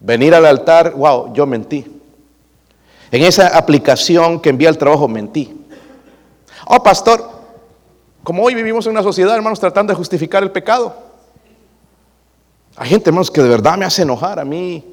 [0.00, 1.86] Venir al altar, wow, yo mentí.
[3.10, 5.54] En esa aplicación que envía el trabajo, mentí.
[6.66, 7.38] Oh, pastor,
[8.22, 10.94] como hoy vivimos en una sociedad, hermanos, tratando de justificar el pecado.
[12.76, 14.84] Hay gente, hermanos, que de verdad me hace enojar a mí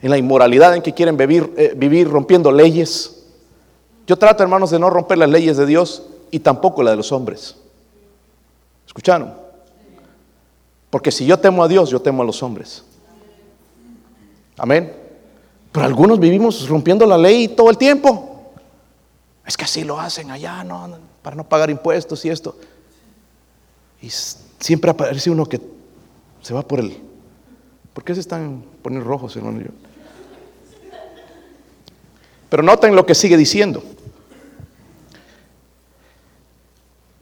[0.00, 3.17] en la inmoralidad en que quieren vivir, eh, vivir rompiendo leyes.
[4.08, 7.12] Yo trato, hermanos, de no romper las leyes de Dios y tampoco la de los
[7.12, 7.56] hombres.
[8.86, 9.34] ¿Escucharon?
[10.88, 12.82] Porque si yo temo a Dios, yo temo a los hombres.
[14.56, 14.96] Amén.
[15.70, 18.54] Pero algunos vivimos rompiendo la ley todo el tiempo.
[19.46, 20.88] Es que así lo hacen allá, no,
[21.20, 22.56] para no pagar impuestos y esto.
[24.00, 25.60] Y siempre aparece uno que
[26.40, 26.96] se va por el.
[27.92, 29.60] ¿Por qué se están poniendo rojos, hermano?
[32.48, 33.82] Pero noten lo que sigue diciendo.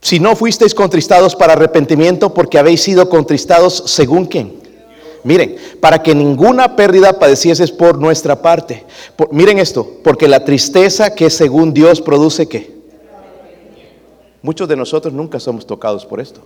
[0.07, 4.55] Si no fuisteis contristados para arrepentimiento porque habéis sido contristados según quién.
[5.25, 8.85] Miren, para que ninguna pérdida padecieses por nuestra parte.
[9.33, 12.73] miren esto, porque la tristeza que según Dios produce qué.
[14.43, 16.41] Muchos de nosotros nunca somos tocados por esto.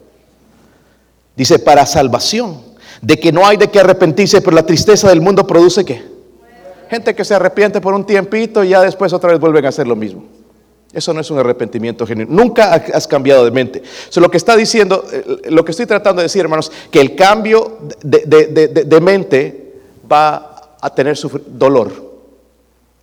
[1.36, 2.62] Dice, para salvación,
[3.02, 6.02] de que no hay de qué arrepentirse, pero la tristeza del mundo produce qué?
[6.88, 9.86] Gente que se arrepiente por un tiempito y ya después otra vez vuelven a hacer
[9.86, 10.39] lo mismo.
[10.92, 12.32] Eso no es un arrepentimiento genuino.
[12.32, 13.82] Nunca has cambiado de mente.
[14.16, 17.78] Lo que está diciendo, eh, lo que estoy tratando de decir, hermanos, que el cambio
[18.02, 19.74] de, mente
[20.10, 21.92] va a tener dolor.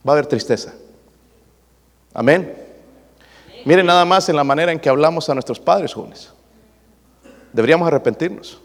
[0.06, 0.74] Va a haber tristeza.
[2.14, 2.54] Amén.
[3.64, 6.30] Miren nada más en la manera en que hablamos a nuestros padres jóvenes.
[7.54, 8.60] Deberíamos arrepentirnos.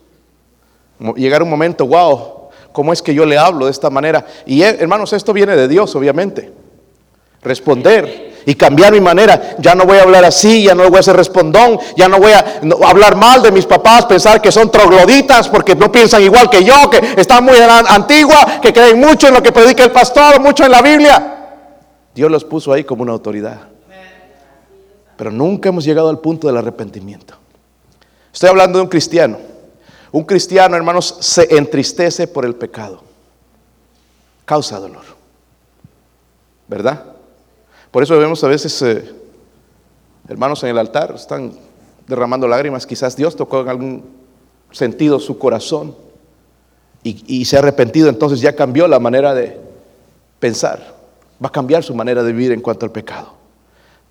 [1.17, 4.27] Llegar un momento, wow, ¿cómo es que yo le hablo de esta manera?
[4.47, 6.53] Y eh, hermanos, esto viene de Dios, obviamente.
[7.41, 9.57] Responder y cambiar mi manera.
[9.59, 12.33] Ya no voy a hablar así, ya no voy a ser respondón, ya no voy
[12.33, 16.65] a hablar mal de mis papás, pensar que son trogloditas porque no piensan igual que
[16.65, 20.65] yo, que están muy antigua, que creen mucho en lo que predica el pastor, mucho
[20.65, 21.39] en la Biblia.
[22.15, 23.61] Dios los puso ahí como una autoridad.
[25.17, 27.35] Pero nunca hemos llegado al punto del arrepentimiento.
[28.33, 29.39] Estoy hablando de un cristiano.
[30.11, 33.03] Un cristiano, hermanos, se entristece por el pecado.
[34.45, 35.05] Causa dolor.
[36.67, 37.12] ¿Verdad?
[37.93, 39.05] Por eso vemos a veces eh,
[40.27, 41.53] hermanos en el altar, están
[42.09, 42.87] derramando lágrimas.
[42.87, 44.05] Quizás Dios tocó en algún
[44.71, 45.95] sentido su corazón
[47.05, 49.61] y, se ha arrepentido, entonces ya cambió la manera de
[50.39, 50.95] pensar.
[51.45, 53.35] Va a cambiar su manera de vivir en cuanto al pecado.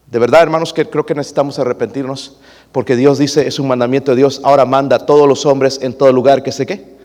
[0.07, 2.37] De verdad, hermanos, que creo que necesitamos arrepentirnos
[2.73, 5.97] porque Dios dice, es un mandamiento de Dios, ahora manda a todos los hombres en
[5.97, 6.97] todo lugar que se qué.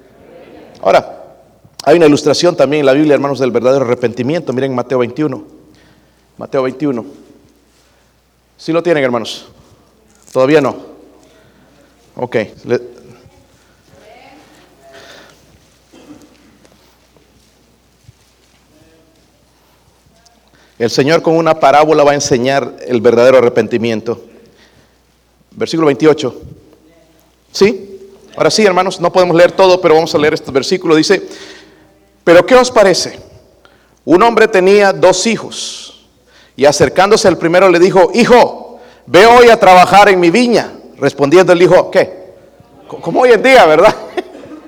[0.82, 1.24] Ahora,
[1.84, 4.52] hay una ilustración también en la Biblia, hermanos, del verdadero arrepentimiento.
[4.52, 5.55] Miren Mateo 21.
[6.38, 7.04] Mateo 21.
[8.58, 9.46] ¿Sí lo tienen, hermanos?
[10.32, 10.76] Todavía no.
[12.14, 12.36] Ok.
[20.78, 24.22] El Señor con una parábola va a enseñar el verdadero arrepentimiento.
[25.52, 26.42] Versículo 28.
[27.50, 28.10] ¿Sí?
[28.36, 30.94] Ahora sí, hermanos, no podemos leer todo, pero vamos a leer este versículo.
[30.94, 31.26] Dice,
[32.24, 33.18] pero ¿qué os parece?
[34.04, 35.85] Un hombre tenía dos hijos
[36.56, 40.72] y acercándose al primero le dijo, hijo, ve hoy a trabajar en mi viña.
[40.98, 42.32] Respondiendo el hijo, ¿qué?
[42.88, 43.94] Como hoy en día, ¿verdad?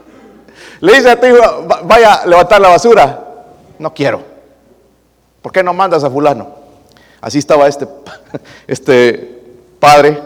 [0.81, 3.25] le dice a tu hijo, vaya a levantar la basura.
[3.79, 4.23] No quiero.
[5.41, 6.57] ¿Por qué no mandas a fulano?
[7.23, 7.89] Así estaba este,
[8.67, 9.43] este
[9.81, 10.21] padre.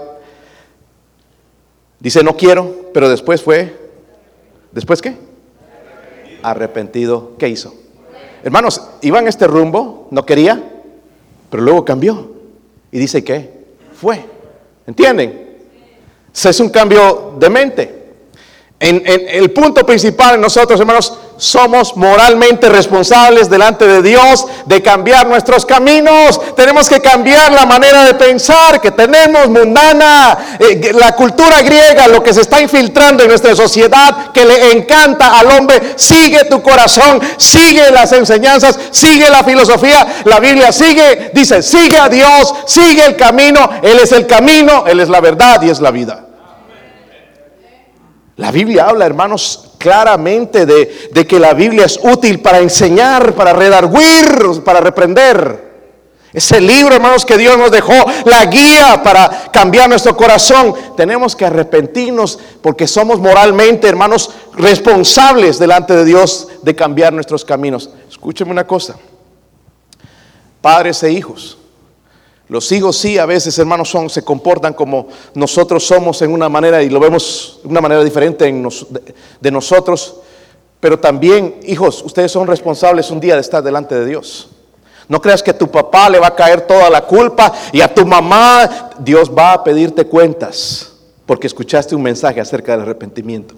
[2.01, 3.79] Dice, no quiero, pero después fue,
[4.73, 5.17] ¿después qué?
[6.43, 7.37] Arrepentido.
[7.39, 7.73] ¿Qué hizo?
[8.43, 10.72] Hermanos, iba en este rumbo, no quería,
[11.53, 12.33] pero luego cambió.
[12.91, 13.51] Y dice que
[14.01, 14.25] fue.
[14.87, 15.59] ¿Entienden?
[16.33, 18.02] es un cambio de mente.
[18.85, 25.29] En, el punto principal en nosotros, hermanos, somos moralmente responsables delante de Dios de cambiar
[25.29, 26.41] nuestros caminos.
[26.57, 30.57] Tenemos que cambiar la manera de pensar que tenemos mundana.
[30.59, 35.39] Eh, la cultura griega, lo que se está infiltrando en nuestra sociedad, que le encanta
[35.39, 40.23] al hombre, sigue tu corazón, sigue las enseñanzas, sigue la filosofía.
[40.25, 43.71] La Biblia sigue, dice, sigue a Dios, sigue el camino.
[43.81, 46.32] Él es el camino, Él es la verdad y es la vida.
[48.37, 54.63] La Biblia habla, hermanos, claramente de, que la Biblia es útil para enseñar, para redarguir,
[54.65, 55.73] para reprender.
[56.33, 57.93] Ese libro, hermanos, que Dios nos dejó,
[58.25, 60.75] la guía para cambiar nuestro corazón.
[60.97, 67.91] Tenemos que arrepentirnos porque somos moralmente, hermanos, responsables delante de Dios de cambiar nuestros caminos.
[68.09, 68.97] Escúcheme una cosa.
[70.63, 71.59] Padres e hijos.
[72.53, 76.83] Los hijos sí, a veces, hermanos, son, se comportan como nosotros somos en una manera
[76.83, 78.45] y lo vemos de una manera diferente
[79.41, 80.17] de, nosotros.
[80.79, 84.51] Pero también, hijos, ustedes son responsables un día de estar delante de Dios.
[85.09, 87.95] No creas que a tu papá le va a caer toda la culpa y a
[87.95, 90.93] tu mamá Dios va a pedirte cuentas
[91.25, 93.55] porque escuchaste un mensaje acerca del arrepentimiento.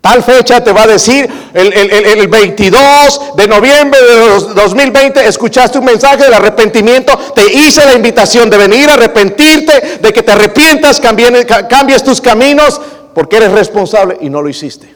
[0.00, 6.24] Tal fecha te va a decir, el, 22 de noviembre de 2020 escuchaste un mensaje
[6.24, 11.44] del arrepentimiento, te hice la invitación de venir a arrepentirte, de que te arrepientas, cambies,
[11.68, 12.80] cambies tus caminos,
[13.14, 14.94] porque eres responsable y no lo hiciste.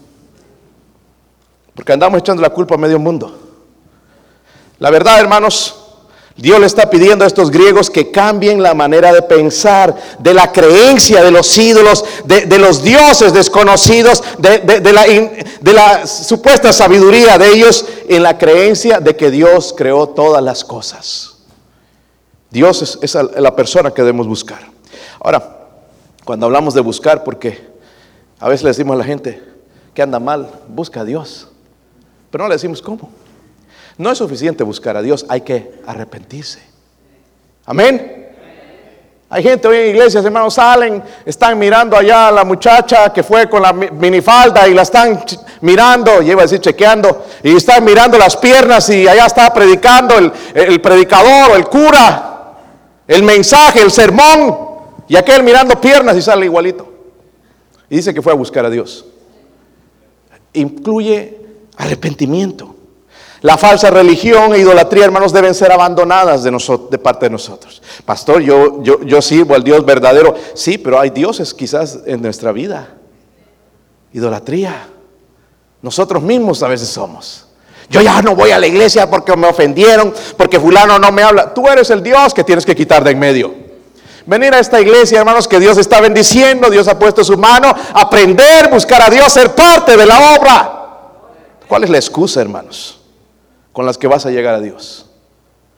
[1.74, 3.38] Porque andamos echando la culpa a medio mundo.
[4.78, 5.83] La verdad, hermanos,
[6.36, 10.50] Dios le está pidiendo a estos griegos que cambien la manera de pensar, de la
[10.50, 18.24] creencia de los ídolos, de, los dioses desconocidos, de, la, supuesta sabiduría de ellos, en
[18.24, 21.36] la creencia de que Dios creó todas las cosas.
[22.50, 24.60] Dios es la persona que debemos buscar.
[25.20, 25.68] Ahora,
[26.24, 27.64] cuando hablamos de buscar, porque
[28.40, 29.40] a veces le decimos a la gente
[29.94, 31.46] que anda mal, busca a Dios,
[32.32, 33.08] pero no le decimos cómo.
[33.96, 36.60] No es suficiente buscar a Dios, hay que arrepentirse.
[37.66, 38.24] Amén.
[39.30, 43.48] Hay gente hoy en iglesias, hermanos, salen, están mirando allá a la muchacha que fue
[43.48, 45.24] con la minifalda y la están
[45.60, 50.32] mirando, lleva a decir chequeando, y están mirando las piernas y allá está predicando el,
[50.54, 52.54] el predicador el cura,
[53.08, 54.56] el mensaje, el sermón,
[55.08, 56.92] y aquel mirando piernas y sale igualito.
[57.90, 59.04] Y dice que fue a buscar a Dios.
[60.52, 61.38] Incluye
[61.76, 62.73] arrepentimiento.
[63.44, 67.82] La falsa religión e idolatría, hermanos, deben ser abandonadas de, nosotros, de parte de nosotros.
[68.06, 70.34] Pastor, yo, yo, yo sirvo al Dios verdadero.
[70.54, 72.94] Sí, pero hay dioses quizás en nuestra vida.
[74.14, 74.88] Idolatría.
[75.82, 77.44] Nosotros mismos a veces somos.
[77.90, 81.52] Yo ya no voy a la iglesia porque me ofendieron, porque fulano no me habla.
[81.52, 83.54] Tú eres el Dios que tienes que quitar de en medio.
[84.24, 88.70] Venir a esta iglesia, hermanos, que Dios está bendiciendo, Dios ha puesto su mano, aprender,
[88.70, 90.86] buscar a Dios, ser parte de la obra.
[91.68, 93.03] ¿Cuál es la excusa, hermanos?
[93.74, 95.04] Con las que vas a llegar a Dios.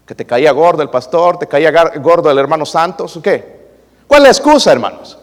[0.06, 3.56] Que te caía gordo el pastor, te caía gordo el hermano Santos, ¿qué?
[4.06, 5.18] ¿Cuál es la excusa, hermanos?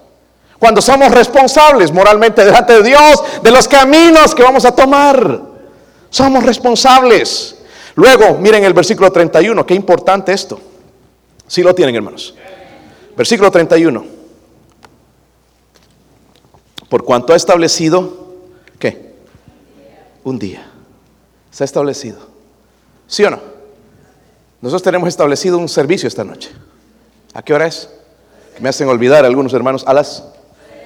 [0.59, 5.41] Cuando somos responsables moralmente delante de Dios de los caminos que vamos a tomar.
[6.09, 7.59] Somos responsables.
[7.95, 10.59] Luego, miren el versículo 31, qué importante esto.
[11.47, 12.33] Si lo tienen, hermanos.
[13.15, 14.03] Versículo 31.
[16.89, 18.33] Por cuanto ha establecido,
[18.79, 19.13] ¿qué?
[20.23, 20.65] Un día.
[21.51, 22.32] Se ha establecido.
[23.13, 23.39] ¿Sí o no?
[24.59, 26.49] Nosotros tenemos establecido un servicio esta noche.
[27.35, 27.87] ¿A qué hora es?
[28.59, 29.83] Me hacen olvidar algunos hermanos.
[29.85, 30.23] A las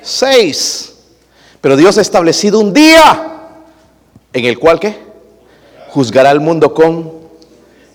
[0.01, 0.93] seis.
[1.61, 3.53] Pero Dios ha establecido un día
[4.33, 4.97] en el cual ¿qué?
[5.87, 7.13] Juzgará al mundo con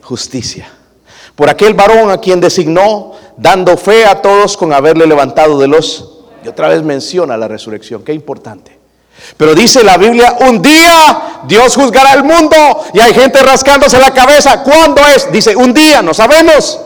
[0.00, 0.66] justicia.
[1.36, 6.20] Por aquel varón a quien designó, dando fe a todos con haberle levantado de los...
[6.42, 8.02] Y otra vez menciona la resurrección.
[8.02, 8.81] Qué importante.
[9.36, 12.56] Pero dice la Biblia, un día Dios juzgará el mundo
[12.92, 14.62] y hay gente rascándose la cabeza.
[14.62, 15.30] ¿Cuándo es?
[15.32, 16.80] Dice, un día, no sabemos.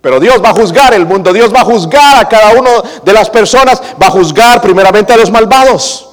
[0.00, 2.70] Pero Dios va a juzgar el mundo, Dios va a juzgar a cada uno
[3.04, 6.08] de las personas, va a juzgar primeramente a los malvados.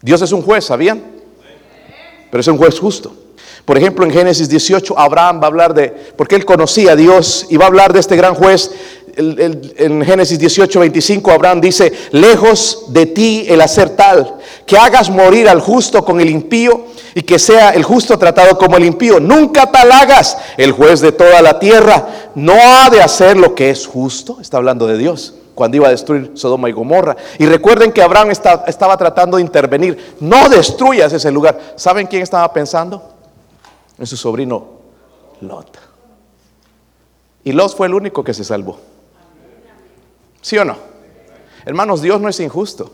[0.00, 1.02] Dios es un juez, ¿sabían?
[2.30, 3.12] Pero es un juez justo.
[3.64, 7.46] Por ejemplo, en Génesis 18, Abraham va a hablar de, porque él conocía a Dios
[7.48, 8.70] y va a hablar de este gran juez
[9.16, 15.48] en Génesis 18, 25, Abraham dice, lejos de ti el hacer tal, que hagas morir
[15.48, 19.20] al justo con el impío y que sea el justo tratado como el impío.
[19.20, 20.38] Nunca tal hagas.
[20.56, 24.38] El juez de toda la tierra no ha de hacer lo que es justo.
[24.40, 27.16] Está hablando de Dios cuando iba a destruir Sodoma y Gomorra.
[27.38, 30.14] Y recuerden que Abraham estaba tratando de intervenir.
[30.20, 31.58] No destruyas ese lugar.
[31.76, 33.11] ¿Saben quién estaba pensando?
[33.98, 34.66] En su sobrino
[35.40, 35.78] Lot.
[37.44, 38.78] Y Lot fue el único que se salvó.
[40.40, 40.76] ¿Sí o no?
[41.64, 42.90] Hermanos, Dios no es injusto.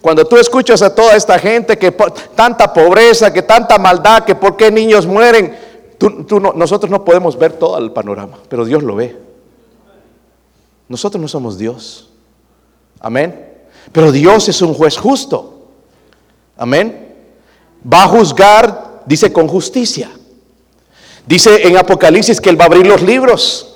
[0.00, 1.92] Cuando tú escuchas a toda esta gente que
[2.34, 5.56] tanta pobreza, que tanta maldad, que por qué niños mueren,
[6.54, 9.16] nosotros no podemos ver todo el panorama, pero Dios lo ve.
[10.88, 12.10] Nosotros no somos Dios.
[12.98, 13.48] Amén.
[13.92, 15.68] Pero Dios es un juez justo.
[16.56, 17.14] Amén.
[17.90, 20.10] Va a juzgar, dice, con justicia.
[21.26, 23.66] Dice en Apocalipsis que Él va a abrir los libros.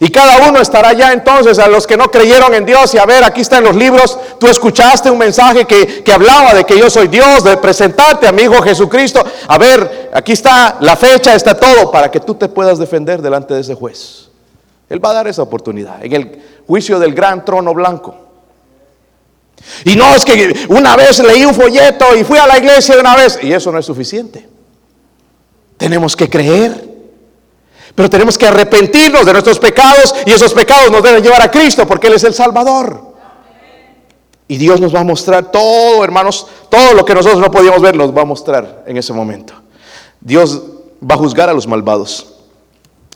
[0.00, 3.04] Y cada uno estará ya entonces a los que no creyeron en Dios y a
[3.04, 6.88] ver, aquí están los libros, tú escuchaste un mensaje que, que, hablaba de que yo
[6.88, 9.22] soy Dios, de presentarte a mi Hijo Jesucristo.
[9.48, 13.52] A ver, aquí está la fecha, está todo para que tú te puedas defender delante
[13.52, 14.28] de ese juez.
[14.88, 18.21] Él va a dar esa oportunidad en el juicio del gran trono blanco.
[19.84, 23.00] Y no es que una vez leí un folleto y fui a la iglesia de
[23.00, 24.48] una vez y eso no es suficiente.
[25.76, 26.90] Tenemos que creer.
[27.94, 31.86] Pero tenemos que arrepentirnos de nuestros pecados y esos pecados nos deben llevar a Cristo
[31.86, 33.12] porque Él es el Salvador.
[34.48, 37.96] Y Dios nos va a mostrar todo, hermanos, todo lo que nosotros no podíamos ver,
[37.96, 39.54] nos va a mostrar en ese momento.
[40.20, 40.62] Dios
[41.02, 42.34] va a juzgar a los malvados.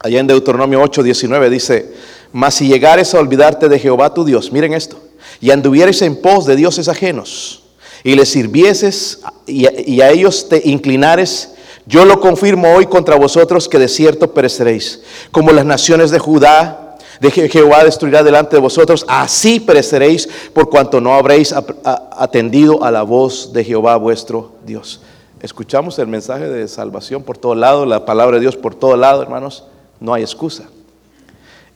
[0.02, 1.94] Allá en Deuteronomio 8, 19 dice,
[2.32, 4.98] mas si llegares a olvidarte de Jehová tu Dios, miren esto,
[5.40, 7.62] y anduvieres en pos de dioses ajenos,
[8.04, 11.50] y les sirvieses y a ellos te inclinares,
[11.86, 15.02] yo lo confirmo hoy contra vosotros que de cierto pereceréis.
[15.30, 21.00] Como las naciones de Judá, de Jehová destruirá delante de vosotros, así pereceréis por cuanto
[21.00, 25.00] no habréis atendido a la voz de Jehová vuestro Dios.
[25.40, 29.22] Escuchamos el mensaje de salvación por todo lado, la palabra de Dios por todo lado,
[29.22, 29.64] hermanos.
[30.00, 30.64] No hay excusa.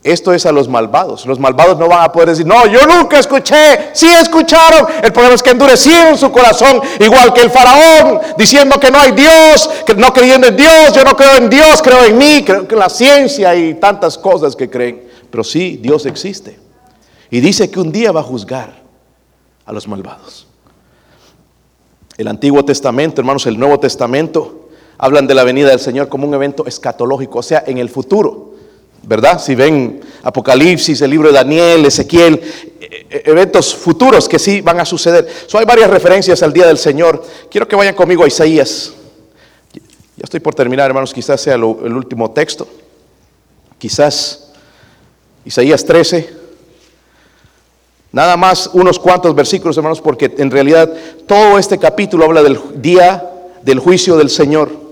[0.03, 1.27] Esto es a los malvados.
[1.27, 3.91] Los malvados no van a poder decir, no, yo nunca escuché.
[3.93, 4.87] Sí escucharon.
[5.03, 9.13] El problema es que endurecieron su corazón, igual que el faraón, diciendo que no hay
[9.13, 12.67] Dios, que no creyendo en Dios, yo no creo en Dios, creo en mí, creo
[12.69, 15.07] en la ciencia y tantas cosas que creen.
[15.31, 16.59] Pero sí, Dios existe.
[17.31, 18.83] Y dice que un día va a juzgar
[19.67, 20.47] a los malvados.
[22.17, 26.35] El Antiguo Testamento, hermanos, el Nuevo Testamento, hablan de la venida del Señor como un
[26.35, 28.50] evento escatológico, o sea, en el futuro.
[29.03, 29.41] ¿Verdad?
[29.41, 32.41] Si ven Apocalipsis, el libro de Daniel, Ezequiel,
[32.81, 35.29] e, e, eventos futuros que sí van a suceder.
[35.47, 37.23] So, hay varias referencias al día del Señor.
[37.51, 38.93] Quiero que vayan conmigo a Isaías.
[39.73, 42.69] Ya estoy por terminar, hermanos, quizás sea el último texto.
[43.79, 44.51] Quizás
[45.45, 46.41] Isaías 13.
[48.13, 50.93] Nada más unos cuantos versículos, hermanos, porque en realidad
[51.27, 53.31] todo este capítulo habla del día
[53.63, 54.90] del juicio del Señor.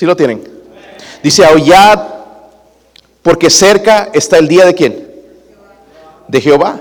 [0.00, 0.42] ¿Sí lo tienen?
[1.22, 2.00] Dice, aullad,
[3.20, 5.10] porque cerca está el día de quién?
[6.26, 6.80] De Jehová.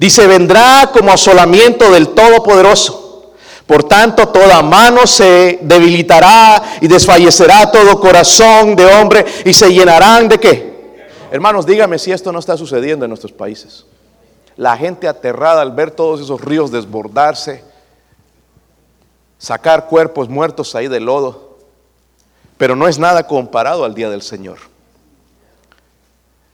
[0.00, 3.34] Dice, vendrá como asolamiento del Todopoderoso.
[3.68, 10.28] Por tanto, toda mano se debilitará y desfallecerá todo corazón de hombre y se llenarán
[10.28, 10.98] de qué.
[11.30, 13.86] Hermanos, dígame si esto no está sucediendo en nuestros países.
[14.56, 17.62] La gente aterrada al ver todos esos ríos desbordarse,
[19.38, 21.49] sacar cuerpos muertos ahí del lodo
[22.60, 24.58] pero no es nada comparado al día del Señor.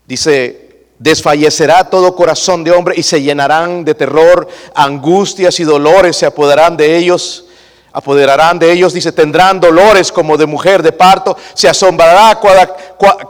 [0.06, 6.26] Dice, desfallecerá todo corazón de hombre y se llenarán de terror, angustias y dolores se
[6.26, 7.45] apoderarán de ellos
[7.96, 12.38] apoderarán de ellos, dice, tendrán dolores como de mujer de parto, se asombrará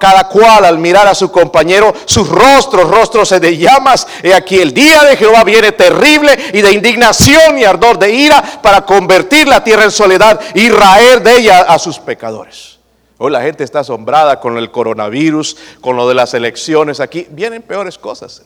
[0.01, 4.75] cada, cual al mirar a su compañero, sus rostros, rostros de llamas, y aquí el
[4.75, 9.62] día de Jehová viene terrible y de indignación y ardor de ira para convertir la
[9.62, 12.81] tierra en soledad y raer de ella a sus pecadores.
[13.19, 17.62] Hoy la gente está asombrada con el coronavirus, con lo de las elecciones aquí, vienen
[17.62, 18.43] peores cosas.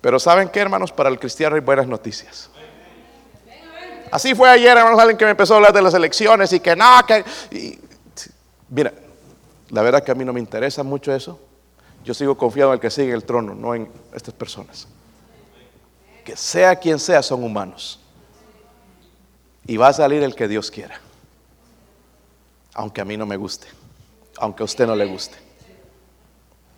[0.00, 0.90] Pero ¿saben qué, hermanos?
[0.90, 2.50] Para el cristiano hay buenas noticias.
[4.10, 6.74] Así fue ayer, hermanos, alguien que me empezó a hablar de las elecciones y que
[6.74, 7.24] no, que...
[8.68, 8.92] mira,
[9.70, 11.40] la verdad que a mí no me interesa mucho eso.
[12.04, 14.88] Yo sigo confiado en el que sigue el trono, no en estas personas.
[16.24, 18.00] Que sea quien sea, son humanos.
[19.66, 21.00] Y va a salir el que Dios quiera.
[22.74, 23.68] Aunque a mí no me guste.
[24.38, 25.36] Aunque a usted no le guste.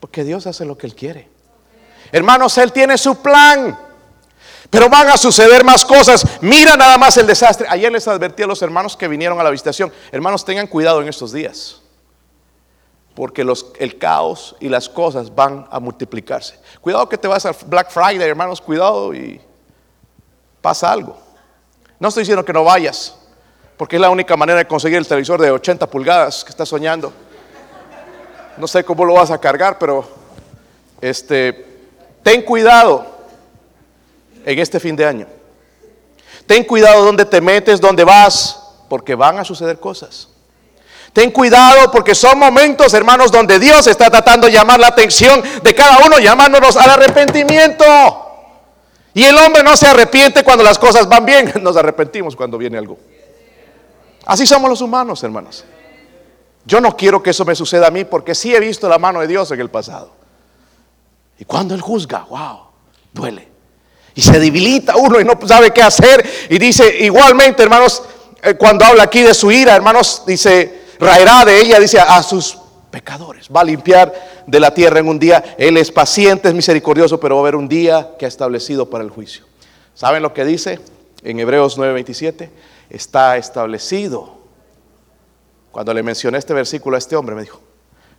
[0.00, 1.28] Porque Dios hace lo que Él quiere.
[2.10, 3.78] Hermanos, Él tiene su plan.
[4.72, 6.26] Pero van a suceder más cosas.
[6.40, 7.66] Mira nada más el desastre.
[7.68, 9.92] Ayer les advertí a los hermanos que vinieron a la visitación.
[10.10, 11.82] Hermanos, tengan cuidado en estos días.
[13.14, 13.46] Porque
[13.78, 16.58] el caos y las cosas van a multiplicarse.
[16.80, 18.62] Cuidado que te vas al Black Friday, hermanos.
[18.62, 19.42] Cuidado y
[20.62, 21.18] pasa algo.
[21.98, 23.14] No estoy diciendo que no vayas.
[23.76, 27.12] Porque es la única manera de conseguir el televisor de 80 pulgadas que estás soñando.
[28.56, 30.08] No sé cómo lo vas a cargar, pero
[31.02, 31.82] este,
[32.22, 33.12] ten cuidado
[34.44, 35.26] en este fin de año.
[36.46, 40.28] Ten cuidado donde te metes, donde vas, porque van a suceder cosas.
[41.12, 45.74] Ten cuidado porque son momentos, hermanos, donde Dios está tratando de llamar la atención de
[45.74, 47.84] cada uno, llamándonos al arrepentimiento.
[49.14, 52.78] Y el hombre no se arrepiente cuando las cosas van bien, nos arrepentimos cuando viene
[52.78, 52.98] algo.
[54.24, 55.64] Así somos los humanos, hermanos.
[56.64, 59.20] Yo no quiero que eso me suceda a mí porque sí he visto la mano
[59.20, 60.12] de Dios en el pasado.
[61.38, 62.60] Y cuando Él juzga, wow,
[63.12, 63.51] duele.
[64.14, 66.24] Y se debilita uno y no sabe qué hacer.
[66.50, 68.02] Y dice, igualmente, hermanos,
[68.42, 72.58] eh, cuando habla aquí de su ira, hermanos, dice, raerá de ella, dice, a sus
[72.90, 73.48] pecadores.
[73.48, 74.12] Va a limpiar
[74.46, 75.56] de la tierra en un día.
[75.58, 79.02] Él es paciente, es misericordioso, pero va a haber un día que ha establecido para
[79.02, 79.44] el juicio.
[79.94, 80.78] ¿Saben lo que dice
[81.24, 82.50] en Hebreos 9:27?
[82.90, 84.42] Está establecido.
[85.70, 87.60] Cuando le mencioné este versículo a este hombre, me dijo,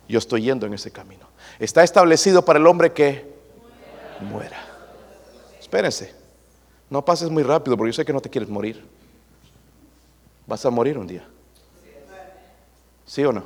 [0.08, 1.28] yo estoy yendo en ese camino.
[1.58, 3.32] Está establecido para el hombre que
[4.20, 4.63] muera.
[5.74, 6.14] Espérense,
[6.88, 8.86] no pases muy rápido porque yo sé que no te quieres morir.
[10.46, 11.26] Vas a morir un día.
[13.04, 13.42] ¿Sí o no?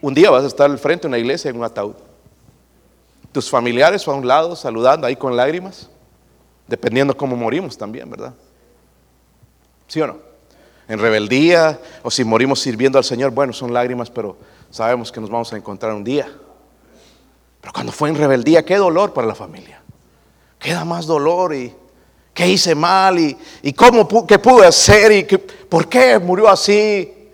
[0.00, 1.96] Un día vas a estar al frente de una iglesia en un ataúd.
[3.30, 5.90] Tus familiares a un lado saludando ahí con lágrimas,
[6.66, 8.32] dependiendo cómo morimos también, ¿verdad?
[9.88, 10.16] ¿Sí o no?
[10.88, 14.38] En rebeldía o si morimos sirviendo al Señor, bueno, son lágrimas, pero
[14.70, 16.26] sabemos que nos vamos a encontrar un día.
[17.60, 19.82] Pero cuando fue en rebeldía, qué dolor para la familia
[20.66, 21.72] queda más dolor y
[22.34, 25.22] qué hice mal y, y cómo qué pude hacer y
[25.68, 27.30] por qué murió así.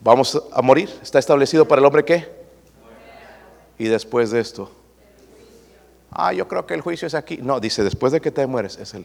[0.00, 0.88] Vamos a morir.
[1.02, 2.32] Está establecido para el hombre qué.
[3.78, 4.72] Y después de esto.
[6.10, 7.36] Ah, yo creo que el juicio es aquí.
[7.42, 9.04] No, dice, después de que te mueres es el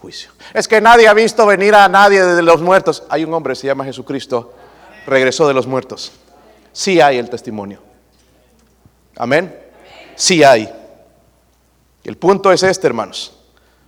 [0.00, 0.30] juicio.
[0.54, 3.02] Es que nadie ha visto venir a nadie de los muertos.
[3.08, 4.54] Hay un hombre, se llama Jesucristo,
[5.04, 6.12] regresó de los muertos.
[6.72, 7.80] Sí hay el testimonio.
[9.16, 9.52] Amén.
[10.14, 10.77] Sí hay.
[12.08, 13.32] El punto es este, hermanos.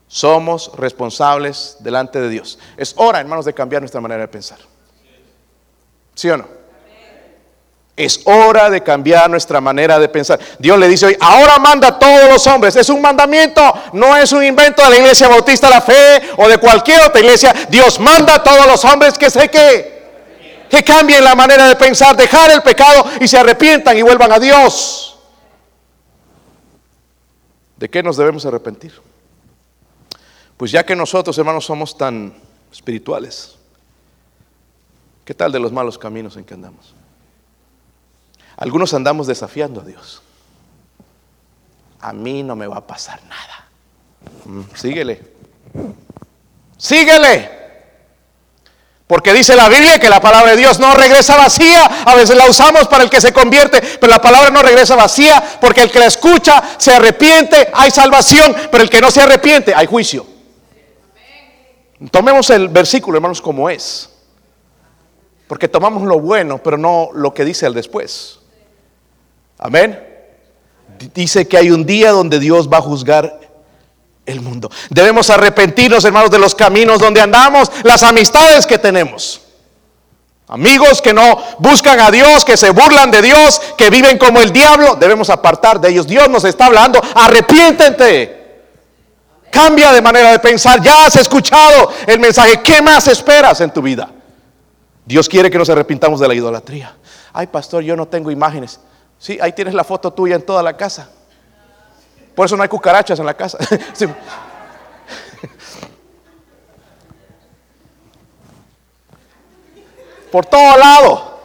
[0.07, 2.59] Somos responsables delante de Dios.
[2.77, 4.59] Es hora, hermanos, de cambiar nuestra manera de pensar.
[6.15, 6.47] ¿Sí o no?
[7.97, 10.39] Es hora de cambiar nuestra manera de pensar.
[10.59, 12.77] Dios le dice hoy, ahora manda a todos los hombres.
[12.77, 13.63] Es un mandamiento,
[13.95, 17.55] no es un invento de la iglesia bautista la fe o de cualquier otra iglesia.
[17.71, 22.15] Dios manda a todos los hombres que sé que, que cambien la manera de pensar,
[22.15, 25.10] dejar el pecado y se arrepientan y vuelvan a Dios.
[27.81, 28.93] ¿De qué nos debemos arrepentir?
[30.59, 32.35] Pues ya que nosotros, hermanos, somos tan
[32.71, 33.57] espirituales,
[35.25, 36.95] ¿qué tal de los malos caminos en que andamos?
[38.59, 40.21] Algunos andamos desafiando a Dios.
[42.01, 43.67] A mí no me va a pasar nada.
[44.45, 45.23] Mm, síguele.
[46.77, 47.60] Síguele.
[49.11, 51.85] Porque dice la Biblia que la palabra de Dios no regresa vacía.
[52.07, 55.43] A veces la usamos para el que se convierte, pero la palabra no regresa vacía
[55.61, 59.75] porque el que la escucha se arrepiente, hay salvación, pero el que no se arrepiente,
[59.75, 60.25] hay juicio.
[62.13, 64.11] Tomemos el versículo, hermanos, como es.
[65.49, 68.39] Porque tomamos lo bueno, pero no lo que dice el después.
[69.59, 70.07] Amén.
[71.13, 73.41] Dice que hay un día donde Dios va a juzgar
[74.31, 74.71] el mundo.
[74.89, 79.41] Debemos arrepentirnos, hermanos, de los caminos donde andamos, las amistades que tenemos.
[80.49, 84.53] Amigos que no buscan a Dios, que se burlan de Dios, que viven como el
[84.53, 86.09] diablo, debemos apartar de ellos.
[86.09, 88.41] Dios nos está hablando, arrepiéntete.
[89.51, 90.81] Cambia de manera de pensar.
[90.83, 92.61] Ya has escuchado el mensaje.
[92.63, 94.11] ¿Qué más esperas en tu vida?
[95.05, 96.97] Dios quiere que nos arrepintamos de la idolatría.
[97.33, 98.81] Ay, pastor, yo no tengo imágenes.
[99.19, 101.11] Sí, ahí tienes la foto tuya en toda la casa.
[102.41, 103.59] Por eso no hay cucarachas en la casa.
[110.33, 111.39] Por todo lado.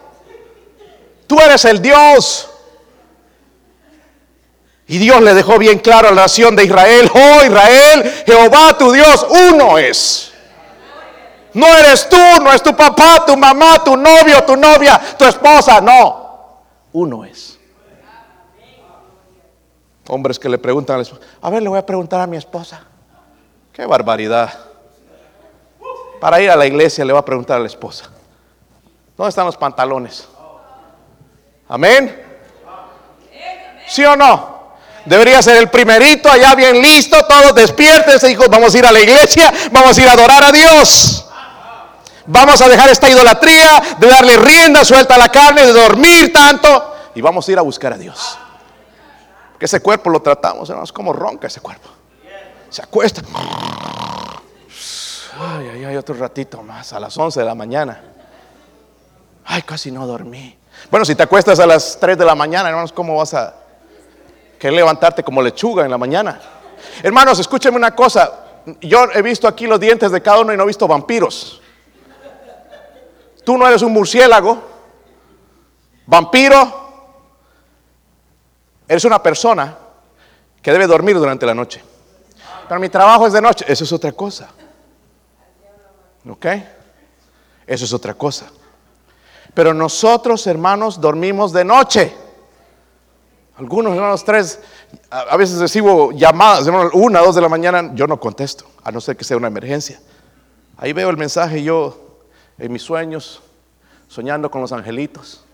[1.28, 2.50] Tú eres el Dios.
[4.88, 8.94] Y Dios le dejó bien claro a la nación de Israel, oh Israel, Jehová tu
[8.94, 10.32] Dios, uno es.
[11.54, 15.82] No eres tú, no es tu papá, tu mamá, tu novio, tu novia, tu esposa,
[15.82, 16.64] no.
[16.94, 17.55] Uno es.
[20.08, 22.38] Hombres que le preguntan a la esposa, a ver, le voy a preguntar a mi
[22.38, 22.82] esposa.
[23.74, 24.54] Qué barbaridad.
[26.20, 28.06] Para ir a la iglesia le voy a preguntar a la esposa.
[29.18, 30.28] ¿Dónde están los pantalones?
[31.68, 32.24] Amén.
[33.88, 34.56] ¿Sí o no?
[35.06, 39.00] Debería ser el primerito, allá bien listo, todos despierten, hijos, vamos a ir a la
[39.00, 41.28] iglesia, vamos a ir a adorar a Dios.
[42.26, 46.96] Vamos a dejar esta idolatría de darle rienda suelta a la carne, de dormir tanto,
[47.14, 48.40] y vamos a ir a buscar a Dios.
[49.60, 51.90] Que ese cuerpo lo tratamos, hermanos, como ronca ese cuerpo.
[52.70, 53.22] Se acuesta.
[55.40, 58.02] Ay, ay, ay, otro ratito más, a las 11 de la mañana.
[59.46, 60.58] Ay, casi no dormí.
[60.90, 63.54] Bueno, si te acuestas a las 3 de la mañana, hermanos, ¿cómo vas a
[64.60, 66.40] querer levantarte como lechuga en la mañana?
[67.04, 68.32] Hermanos, escúchenme una cosa.
[68.82, 71.62] Yo he visto aquí los dientes de cada uno y no he visto vampiros.
[73.44, 74.58] Tú no eres un murciélago,
[76.08, 76.85] vampiro,
[78.88, 79.78] Eres una persona
[80.62, 81.82] que debe dormir durante la noche.
[82.68, 83.66] Pero mi trabajo es de noche.
[83.68, 84.50] Eso es otra cosa.
[86.28, 86.46] ¿Ok?
[87.66, 88.48] Eso es otra cosa.
[89.54, 92.14] Pero nosotros, hermanos, dormimos de noche.
[93.58, 94.60] Algunos hermanos, tres,
[95.10, 99.00] a veces recibo llamadas, hermanos, una, dos de la mañana, yo no contesto, a no
[99.00, 100.02] ser que sea una emergencia.
[100.76, 102.18] Ahí veo el mensaje yo
[102.58, 103.42] en mis sueños,
[104.10, 105.45] soñando con los angelitos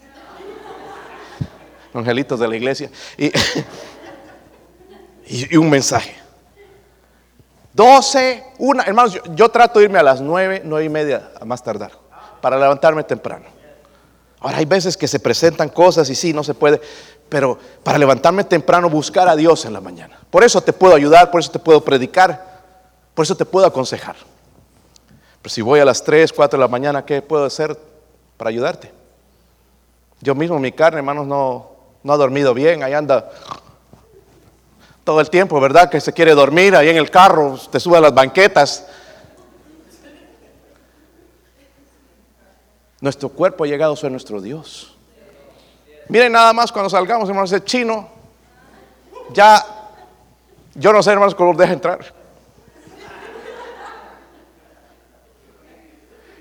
[1.93, 3.31] angelitos de la iglesia, y,
[5.51, 6.15] y, un mensaje.
[7.73, 11.63] 12, una, hermanos, yo, trato de irme a las 9, 9 y media a más
[11.63, 11.91] tardar,
[12.41, 13.45] para levantarme temprano.
[14.39, 16.81] Ahora hay veces que se presentan cosas y sí, no se puede,
[17.29, 20.19] pero para levantarme temprano, buscar a Dios en la mañana.
[20.29, 22.61] Por eso te puedo ayudar, por eso te puedo predicar,
[23.13, 24.15] por eso te puedo aconsejar.
[25.41, 27.77] Pero si voy a las 3, 4 de la mañana, ¿qué puedo hacer
[28.37, 28.91] para ayudarte?
[30.21, 31.69] Yo mismo, mi carne, hermanos, no,
[32.03, 33.29] no ha dormido bien, ahí anda
[35.03, 35.89] todo el tiempo, ¿verdad?
[35.89, 38.87] Que se quiere dormir ahí en el carro, te sube a las banquetas.
[42.99, 44.95] Nuestro cuerpo ha llegado a nuestro Dios.
[46.07, 48.09] Miren nada más cuando salgamos, hermanos, el chino,
[49.33, 49.65] ya,
[50.75, 52.13] yo no sé, hermanos, cómo deja entrar.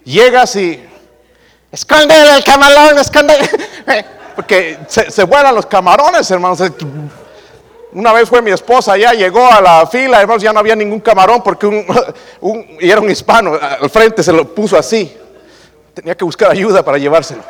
[0.04, 0.82] Llegas y,
[1.70, 3.48] escándale el camalón, escándale.
[4.40, 6.62] Porque se, vuelan los camarones, hermanos.
[7.92, 11.00] Una vez fue mi esposa allá, llegó a la fila, hermanos, ya no había ningún
[11.00, 11.86] camarón porque
[12.80, 15.14] era un hispano, al frente se lo puso así.
[15.92, 17.42] Tenía que buscar ayuda para llevárselo.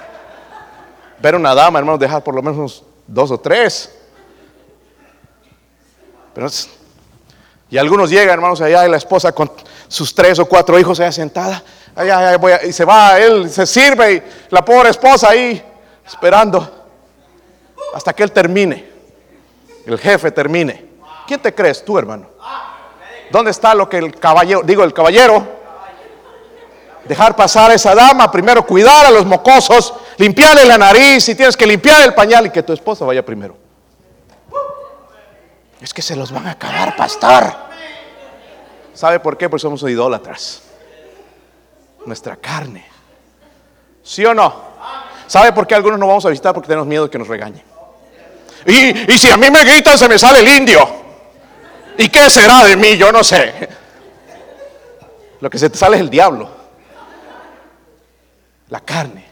[1.21, 3.95] Ver una dama, hermanos, dejar por lo menos dos o tres.
[6.35, 6.49] Pero,
[7.71, 9.53] y algunos llegan, hermanos, allá y la esposa con
[9.87, 11.63] sus tres o cuatro hijos allá sentada.
[11.95, 15.63] Allá, y se va, él se sirve y la pobre esposa ahí
[16.11, 16.80] esperando.
[17.95, 18.89] Hasta que él termine.
[19.87, 20.85] El jefe termine.
[21.27, 22.29] ¿Quién te crees tú, hermano?
[23.31, 25.61] ¿Dónde está lo que el caballero, digo, el caballero?
[27.05, 31.57] Dejar pasar a esa dama, primero cuidar a los mocosos, limpiarle la nariz, si tienes
[31.57, 33.57] que limpiar el pañal y que tu esposa vaya primero.
[35.81, 37.55] Es que se los van a acabar, pastor.
[38.93, 39.49] ¿Sabe por qué?
[39.49, 40.63] Porque somos idólatras.
[42.05, 42.87] Nuestra carne.
[44.03, 44.71] ¿Sí o no?
[45.27, 46.53] ¿Sabe por qué algunos no vamos a visitar?
[46.53, 47.70] Porque tenemos miedo de que nos regañen.
[48.67, 50.89] Y, si a mí me gritan, se me sale el indio.
[51.99, 52.97] ¿Y qué será de mí?
[52.97, 53.69] Yo no sé.
[55.41, 56.51] Lo que se te sale es el diablo.
[58.69, 59.27] La carne.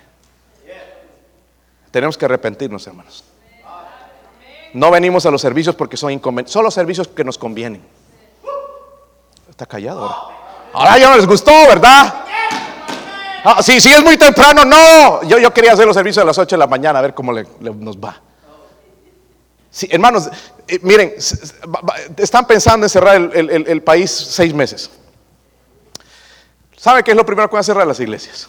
[1.91, 3.25] Tenemos que arrepentirnos, hermanos.
[4.75, 6.53] No venimos a los servicios porque son inconvenientes.
[6.53, 7.83] Son los servicios que nos convienen.
[9.49, 10.37] Está callado ahora.
[10.73, 12.15] Ahora ya no les gustó, ¿verdad?
[13.45, 14.65] Ah, sí, sí, es muy temprano.
[14.65, 17.15] No, yo, yo quería hacer los servicios a las 8 de la mañana a ver
[17.15, 18.21] cómo nos va.
[19.71, 20.29] Sí, hermanos,
[20.67, 21.15] eh, miren,
[22.17, 24.91] están pensando en cerrar el, país seis meses.
[26.77, 28.49] ¿Sabe qué es lo primero que van a cerrar las iglesias?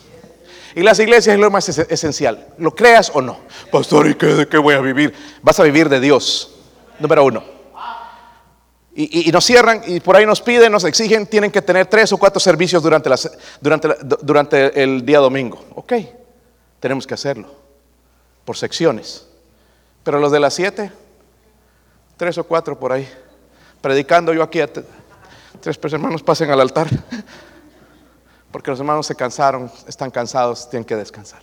[0.75, 2.47] Y las iglesias es lo más esencial.
[2.57, 3.39] ¿Lo creas o no?
[3.71, 5.13] Pastor, ¿y qué, de qué voy a vivir?
[5.41, 6.55] Vas a vivir de Dios.
[6.99, 7.59] Número uno.
[8.95, 12.17] Y, nos cierran y por ahí nos piden, nos exigen, tienen que tener tres o
[12.17, 13.09] cuatro servicios durante,
[13.61, 13.87] durante,
[14.21, 15.63] durante el día domingo.
[15.75, 15.93] Ok,
[16.81, 17.47] tenemos que hacerlo.
[18.43, 19.25] Por secciones.
[20.03, 20.91] Pero los de las siete,
[22.19, 23.09] tres o cuatro por ahí.
[23.81, 26.87] Predicando yo aquí a tres hermanos pasen al altar.
[28.51, 31.41] Porque los hermanos se cansaron, están cansados, tienen que descansar.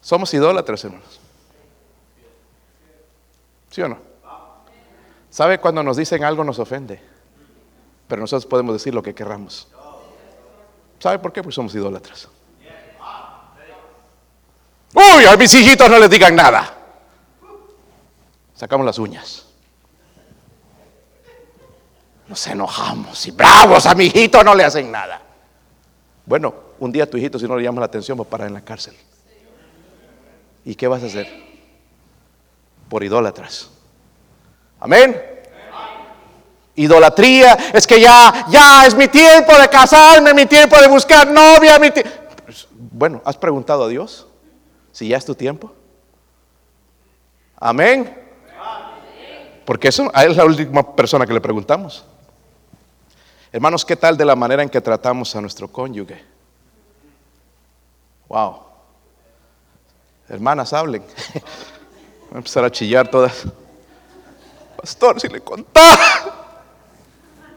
[0.00, 1.20] Somos idólatras, hermanos.
[3.70, 3.98] ¿Sí o no?
[5.28, 7.02] ¿Sabe cuando nos dicen algo nos ofende?
[8.06, 9.68] Pero nosotros podemos decir lo que querramos.
[11.00, 11.42] ¿Sabe por qué?
[11.42, 12.28] Pues somos idólatras.
[14.94, 16.76] Uy, a mis hijitos no les digan nada.
[18.54, 19.50] Sacamos las uñas
[22.30, 25.20] nos enojamos y bravos a mi hijito no le hacen nada.
[26.24, 28.46] Bueno, un día a tu hijito si no le llamas la atención va a parar
[28.46, 28.94] en la cárcel.
[30.64, 31.26] ¿Y qué vas a hacer?
[32.88, 33.68] Por idólatras.
[34.78, 35.20] Amén.
[36.76, 41.80] Idolatría es que ya, ya es mi tiempo de casarme, mi tiempo de buscar novia,
[41.80, 44.28] mi pues, Bueno, ¿has preguntado a Dios
[44.92, 45.72] si ya es tu tiempo?
[47.56, 48.16] Amén.
[49.64, 52.04] Porque eso es la última persona que le preguntamos.
[53.52, 56.24] Hermanos, ¿qué tal de la manera en que tratamos a nuestro cónyuge?
[58.28, 58.60] Wow.
[60.28, 61.02] Hermanas, hablen.
[62.30, 63.44] Voy a empezar a chillar todas.
[64.76, 66.64] Pastor, si le contaba,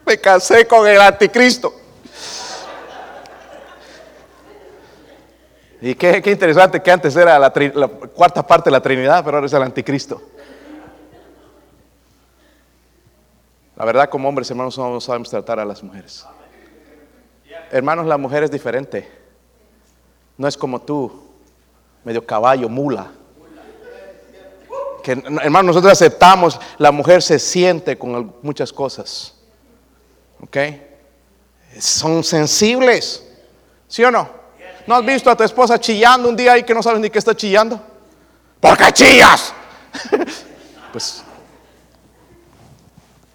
[0.06, 1.83] me casé con el anticristo.
[5.86, 7.52] Y qué, interesante que antes era la,
[8.16, 10.22] cuarta parte de la Trinidad, pero ahora es el anticristo.
[13.76, 16.26] La verdad, como hombres, hermanos, no sabemos tratar a las mujeres.
[17.70, 19.12] Hermanos, la mujer es diferente.
[20.38, 21.22] No es como tú,
[22.06, 23.12] medio caballo, mula.
[25.04, 29.36] Que, hermanos, nosotros aceptamos, la mujer se siente con muchas cosas.
[30.42, 30.58] ¿Ok?
[31.78, 33.30] Son sensibles.
[33.90, 34.43] ¿Sí o no?
[34.86, 37.20] ¿No has visto a tu esposa chillando un día y que no sabes ni qué
[37.20, 37.80] está chillando?
[38.60, 39.54] ¿Por qué chillas?
[40.92, 41.24] pues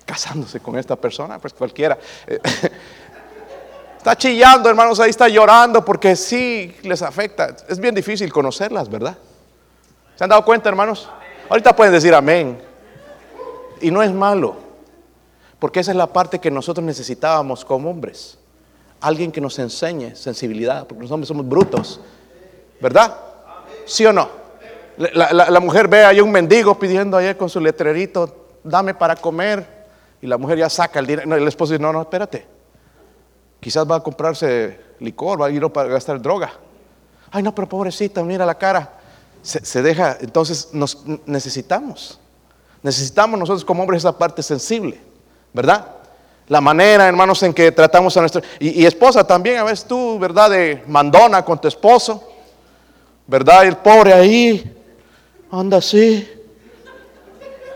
[0.05, 1.99] casándose con esta persona, pues cualquiera.
[3.99, 7.55] Está chillando, hermanos, ahí está llorando porque sí les afecta.
[7.69, 9.19] Es bien difícil conocerlas, ¿verdad?
[10.15, 11.11] ¿Se han dado cuenta, hermanos?
[11.51, 12.63] Ahorita pueden decir amén.
[13.81, 14.57] Y no es malo,
[15.59, 18.38] porque esa es la parte que nosotros necesitábamos como hombres.
[19.01, 22.01] Alguien que nos enseñe sensibilidad, porque los hombres somos brutos,
[22.81, 23.17] ¿verdad?
[23.87, 24.29] ¿Sí o no?
[24.97, 29.79] La, mujer ve ahí un mendigo pidiendo ayer con su letrerito, dame para comer.
[30.21, 31.37] Y la mujer ya saca el dinero.
[31.37, 32.45] el esposo dice, no, no, espérate.
[33.61, 36.53] Quizás va a comprarse licor, va a ir para gastar droga.
[37.31, 38.95] Ay, no, pero pobrecita, mira la cara.
[39.43, 42.19] Se, deja, entonces nos necesitamos.
[42.83, 45.01] Necesitamos nosotros como hombres esa parte sensible,
[45.53, 45.87] ¿verdad?
[46.49, 48.43] La manera, hermanos, en que tratamos a nuestro...
[48.59, 50.51] Y, esposa también, a veces tú, ¿verdad?
[50.51, 52.27] De mandona con tu esposo,
[53.27, 53.67] ¿verdad?
[53.67, 54.77] El pobre ahí,
[55.51, 56.27] anda así.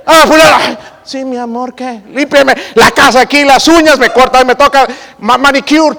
[0.07, 2.01] Ah, fulana, Sí, mi amor, ¿qué?
[2.09, 4.87] Límpiame la casa aquí, las uñas me cortan, me toca
[5.19, 5.99] manicure.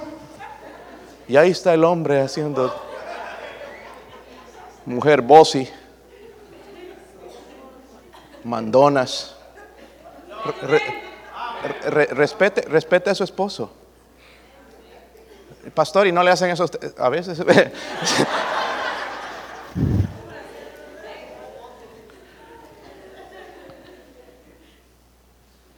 [1.28, 2.74] Y ahí está el hombre haciendo
[4.86, 5.70] mujer bossy,
[8.44, 9.36] mandonas.
[11.86, 13.72] Respete, respete a su esposo.
[15.74, 16.66] Pastor, y no le hacen eso
[16.98, 17.42] a veces.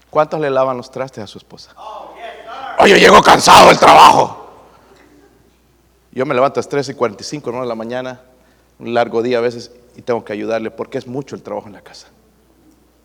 [0.10, 1.76] ¿Cuántos le lavan los trastes a su esposa?
[2.80, 4.50] Oye, llego cansado del trabajo.
[6.14, 7.60] Yo me levanto a las 3 y 45 ¿no?
[7.60, 8.22] de la mañana,
[8.80, 11.74] un largo día a veces, y tengo que ayudarle porque es mucho el trabajo en
[11.74, 12.08] la casa.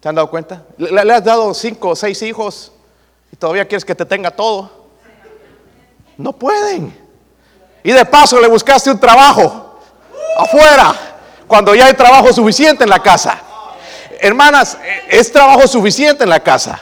[0.02, 0.62] ¿Se han dado cuenta?
[0.78, 2.72] Le, has dado cinco o seis hijos
[3.30, 4.70] y todavía quieres que te tenga todo.
[6.16, 6.96] No pueden.
[7.82, 9.78] Y de paso le buscaste un trabajo
[10.36, 10.94] afuera,
[11.46, 13.40] cuando ya hay trabajo suficiente en la casa.
[14.20, 14.78] Hermanas,
[15.08, 16.80] es trabajo suficiente en la casa.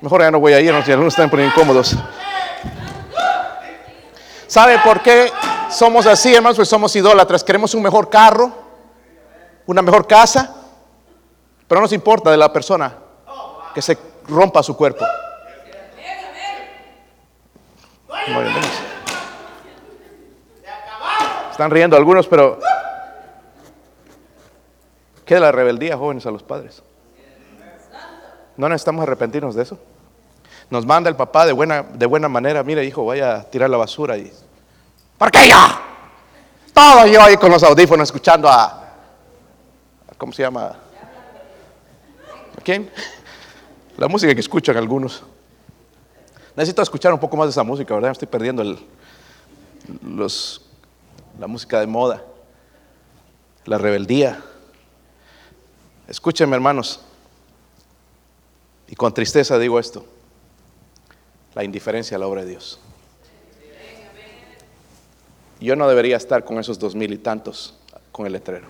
[0.00, 1.96] Mejor ya no voy a ir, si algunos están poniendo incómodos.
[4.46, 5.30] ¿Sabe por qué
[5.70, 6.56] somos así, hermanos?
[6.56, 7.44] Pues somos idólatras.
[7.44, 8.50] Queremos un mejor carro,
[9.66, 10.57] una mejor casa,
[11.68, 12.96] pero no nos importa de la persona
[13.74, 13.96] que se
[14.26, 15.04] rompa su cuerpo.
[21.50, 22.58] Están riendo algunos, pero
[25.24, 26.82] ¿qué de la rebeldía, jóvenes, a los padres?
[28.56, 29.78] No necesitamos arrepentirnos de eso.
[30.70, 33.76] Nos manda el papá de buena, de buena manera, mire hijo, vaya a tirar la
[33.76, 34.32] basura y...
[35.16, 35.80] ¿Por qué ya?
[36.72, 38.84] Todo yo ahí con los audífonos escuchando a...
[40.16, 40.76] ¿Cómo se llama?
[42.68, 42.90] ¿A quién?
[43.96, 45.22] La música que escuchan algunos.
[46.54, 48.10] Necesito escuchar un poco más de esa música, ¿verdad?
[48.10, 48.62] Estoy perdiendo
[50.02, 50.60] los,
[51.40, 52.22] la música de moda,
[53.64, 54.44] la rebeldía.
[56.08, 57.00] Escúchenme, hermanos,
[58.86, 60.04] y con tristeza digo esto,
[61.54, 62.80] la indiferencia a la obra de Dios.
[65.58, 67.78] Yo no debería estar con esos dos mil y tantos
[68.12, 68.68] con el letrero.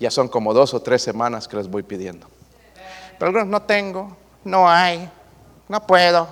[0.00, 2.34] Ya son como dos o tres semanas que les voy pidiendo.
[3.24, 4.14] Algunos no tengo,
[4.44, 5.08] no hay,
[5.66, 6.28] no puedo.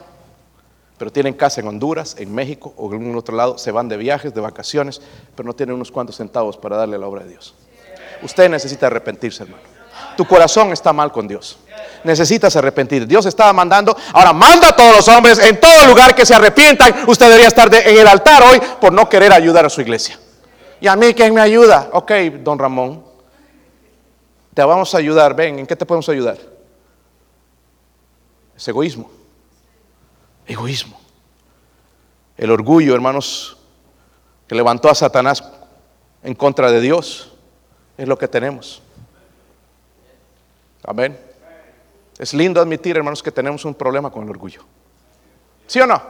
[0.99, 3.97] Pero tienen casa en Honduras, en México o en algún otro lado, se van de
[3.97, 5.01] viajes, de vacaciones,
[5.34, 7.55] pero no tienen unos cuantos centavos para darle la obra de Dios.
[8.20, 9.62] Usted necesita arrepentirse, hermano.
[10.18, 11.59] Tu corazón está mal con Dios.
[12.05, 13.07] Necesitas arrepentir.
[13.07, 17.09] Dios estaba mandando, ahora manda a todos los hombres en todo lugar que se arrepientan.
[17.09, 20.20] Usted debería estar en el altar hoy por no querer ayudar a su iglesia.
[20.78, 21.88] ¿Y a mí quién me ayuda?
[21.95, 22.12] Ok,
[22.43, 23.03] don Ramón,
[24.53, 25.34] te vamos a ayudar.
[25.34, 26.51] Ven, ¿en qué te podemos ayudar?
[28.62, 29.10] Es egoísmo.
[30.46, 30.96] Egoísmo.
[32.36, 33.56] El orgullo, hermanos,
[34.46, 35.42] que levantó a Satanás
[36.22, 37.32] en contra de Dios,
[37.98, 38.80] es lo que tenemos.
[40.84, 41.18] Amén.
[42.16, 44.62] Es lindo admitir, hermanos, que tenemos un problema con el orgullo.
[45.66, 46.00] ¿Sí o no?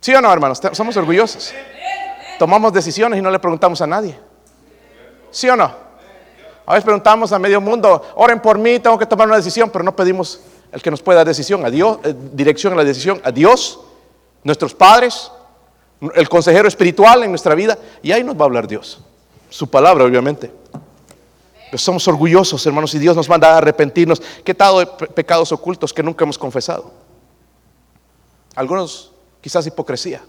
[0.00, 0.58] ¿Sí o no, hermanos?
[0.72, 1.52] Somos orgullosos.
[2.38, 4.18] Tomamos decisiones y no le preguntamos a nadie.
[5.30, 5.70] ¿Sí o no?
[6.64, 9.84] A veces preguntamos a medio mundo, oren por mí, tengo que tomar una decisión, pero
[9.84, 10.40] no pedimos
[10.74, 13.78] el que nos pueda dar decisión, a Dios, eh, dirección a la decisión, a Dios,
[14.42, 15.30] nuestros padres,
[16.16, 19.00] el consejero espiritual en nuestra vida, y ahí nos va a hablar Dios.
[19.48, 20.52] Su palabra, obviamente.
[21.66, 24.20] Pero somos orgullosos, hermanos, y Dios nos manda a arrepentirnos.
[24.42, 26.90] ¿Qué tal de pecados ocultos que nunca hemos confesado?
[28.56, 30.22] Algunos, quizás hipocresía.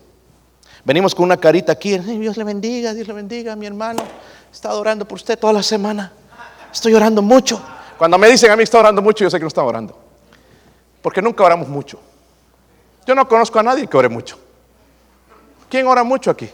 [0.83, 4.03] Venimos con una carita aquí, Dios le bendiga, Dios le bendiga, mi hermano.
[4.53, 6.13] Está orando por usted toda la semana.
[6.71, 7.59] Estoy orando mucho.
[7.97, 10.04] Cuando me dicen a mí está orando mucho, yo sé que no está orando.
[11.05, 11.99] Porque nunca oramos mucho.
[13.05, 14.39] Yo no conozco a nadie que ore mucho.
[15.69, 16.49] ¿Quién ora mucho aquí?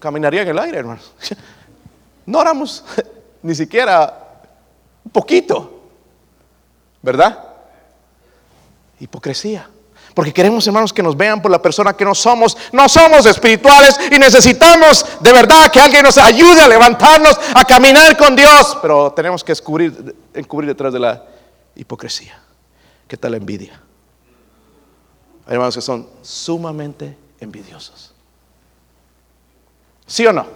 [0.00, 1.12] Caminaría en el aire, hermanos.
[2.26, 2.84] No oramos
[3.42, 4.42] ni siquiera
[5.04, 5.80] un poquito.
[7.00, 7.38] ¿Verdad?
[8.98, 9.70] Hipocresía.
[10.12, 12.56] Porque queremos, hermanos, que nos vean por la persona que no somos.
[12.72, 18.16] No somos espirituales y necesitamos de verdad que alguien nos ayude a levantarnos, a caminar
[18.16, 18.76] con Dios.
[18.82, 21.24] Pero tenemos que encubrir, encubrir detrás de la
[21.76, 22.47] hipocresía.
[23.08, 23.80] ¿Qué tal la envidia?
[25.46, 28.14] Hay hermanos que son sumamente envidiosos.
[30.06, 30.46] ¿Sí o no?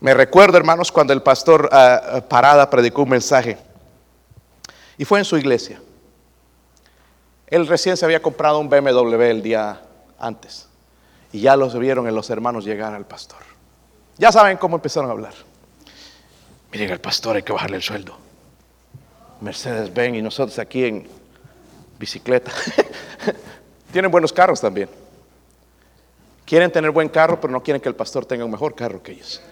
[0.00, 3.58] Me recuerdo, hermanos, cuando el pastor uh, Parada predicó un mensaje.
[4.96, 5.80] Y fue en su iglesia.
[7.46, 9.80] Él recién se había comprado un BMW el día
[10.18, 10.68] antes.
[11.32, 13.40] Y ya los vieron en los hermanos llegar al pastor.
[14.18, 15.34] Ya saben cómo empezaron a hablar.
[16.70, 18.27] Miren, al pastor hay que bajarle el sueldo.
[19.40, 21.06] Mercedes Benz y nosotros aquí en
[21.98, 22.50] bicicleta.
[23.92, 24.88] Tienen buenos carros también.
[26.44, 29.12] Quieren tener buen carro, pero no quieren que el pastor tenga un mejor carro que
[29.12, 29.42] ellos.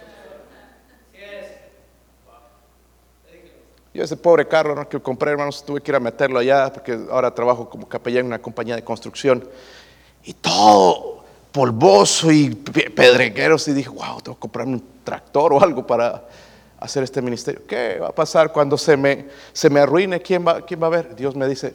[3.93, 7.35] Yo ese pobre carro que compré, hermanos, tuve que ir a meterlo allá porque ahora
[7.35, 9.49] trabajo como capellán en una compañía de construcción.
[10.23, 13.67] Y todo polvoso y pedregueros.
[13.69, 16.25] Y dije, wow, tengo que comprarme un tractor o algo para
[16.81, 17.63] hacer este ministerio.
[17.67, 20.21] ¿Qué va a pasar cuando se me, se me arruine?
[20.21, 21.17] ¿Quién va, ¿Quién va a ver?
[21.17, 21.75] Dios me dice,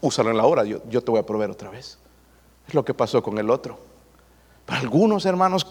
[0.00, 1.98] úsalo en la hora, yo, yo te voy a proveer otra vez.
[2.66, 3.78] Es lo que pasó con el otro.
[4.66, 5.66] Para algunos hermanos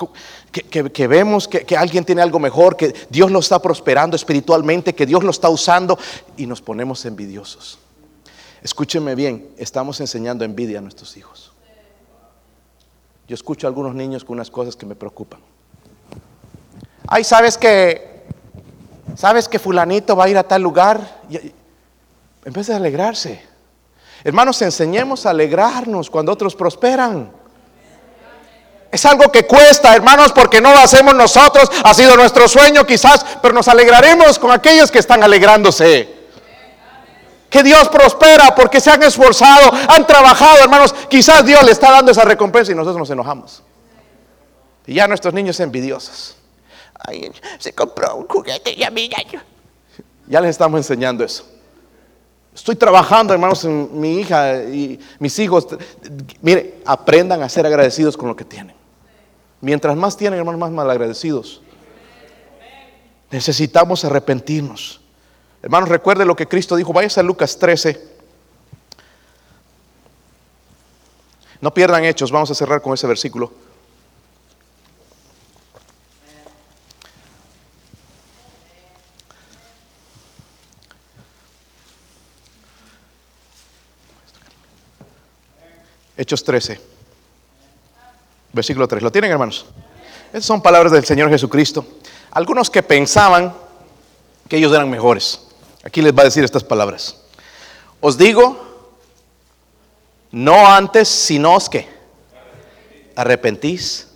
[0.52, 5.06] que, vemos que, que, alguien tiene algo mejor, que Dios lo está prosperando espiritualmente, que
[5.06, 6.00] Dios lo está usando
[6.36, 7.78] y nos ponemos envidiosos.
[8.64, 11.52] Escúcheme bien, estamos enseñando envidia a nuestros hijos.
[13.28, 15.42] Yo escucho a algunos niños con unas cosas que me preocupan.
[17.08, 18.17] Ay, ¿sabes que
[19.16, 21.22] sabes que fulanito va a ir a tal lugar?
[21.30, 21.54] Y,
[22.46, 23.46] vez de alegrarse.
[24.24, 27.32] Hermanos, enseñemos a alegrarnos cuando otros prosperan.
[28.92, 31.70] Es algo que cuesta, hermanos, porque no lo hacemos nosotros.
[31.84, 36.16] Ha sido nuestro sueño quizás, pero nos alegraremos con aquellos que están alegrándose.
[37.50, 40.94] Que Dios prospera porque se han esforzado, han trabajado, hermanos.
[41.10, 43.64] Quizás Dios le está dando esa recompensa y nosotros nos enojamos.
[44.86, 46.37] Y ya nuestros niños envidiosos.
[47.60, 49.18] Se compró un juguete y a mí ya.
[50.28, 51.46] Ya les estamos enseñando eso.
[52.54, 55.68] Estoy trabajando, hermanos, mi hija y mis hijos.
[56.42, 58.76] Mire, aprendan a ser agradecidos con lo que tienen.
[59.62, 61.62] Mientras más tienen, hermanos, más malagradecidos.
[63.30, 65.02] Necesitamos arrepentirnos.
[65.62, 66.94] Hermanos, recuerde lo que Cristo dijo.
[66.94, 68.18] Váyase a Lucas 13.
[71.62, 72.32] No pierdan hechos.
[72.32, 73.52] Vamos a cerrar con ese versículo.
[86.18, 86.80] Hechos 13,
[88.52, 89.04] versículo 3.
[89.04, 89.68] ¿Lo tienen, hermanos?
[90.32, 91.86] Esas son palabras del Señor Jesucristo.
[92.32, 93.54] Algunos que pensaban
[94.50, 95.42] que ellos eran mejores.
[95.84, 97.22] Aquí les va a decir estas palabras.
[98.02, 98.58] Os digo,
[100.32, 101.88] no antes, sino os que
[103.16, 104.08] arrepentís,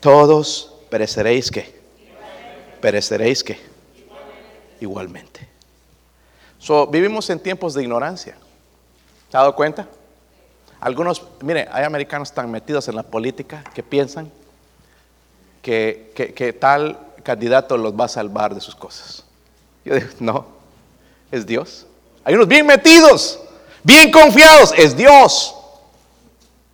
[0.00, 1.74] todos pereceréis que.
[2.80, 3.58] Pereceréis que.
[4.80, 5.48] Igualmente.
[6.58, 8.36] So, vivimos en tiempos de ignorancia.
[9.30, 9.86] ¿Se ha dado cuenta?
[10.84, 14.30] Algunos, mire, hay americanos tan metidos en la política que piensan
[15.62, 19.24] que, que, tal candidato los va a salvar de sus cosas.
[19.82, 20.46] Yo digo, no,
[21.32, 21.86] es Dios.
[22.22, 23.40] Hay unos bien metidos,
[23.82, 25.54] bien confiados, es Dios.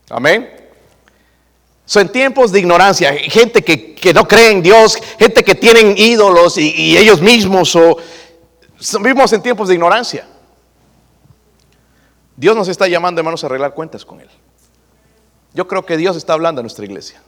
[0.09, 0.59] Amén.
[1.87, 6.59] Son tiempos de ignorancia, gente que, que, no cree en Dios, gente que tienen ídolos
[6.59, 7.97] y, ellos mismos, o
[9.03, 10.27] vivimos en tiempos de ignorancia.
[12.41, 14.29] Dios nos está llamando, hermanos, a arreglar cuentas con Él.
[15.53, 17.21] Yo creo que Dios está hablando a nuestra iglesia.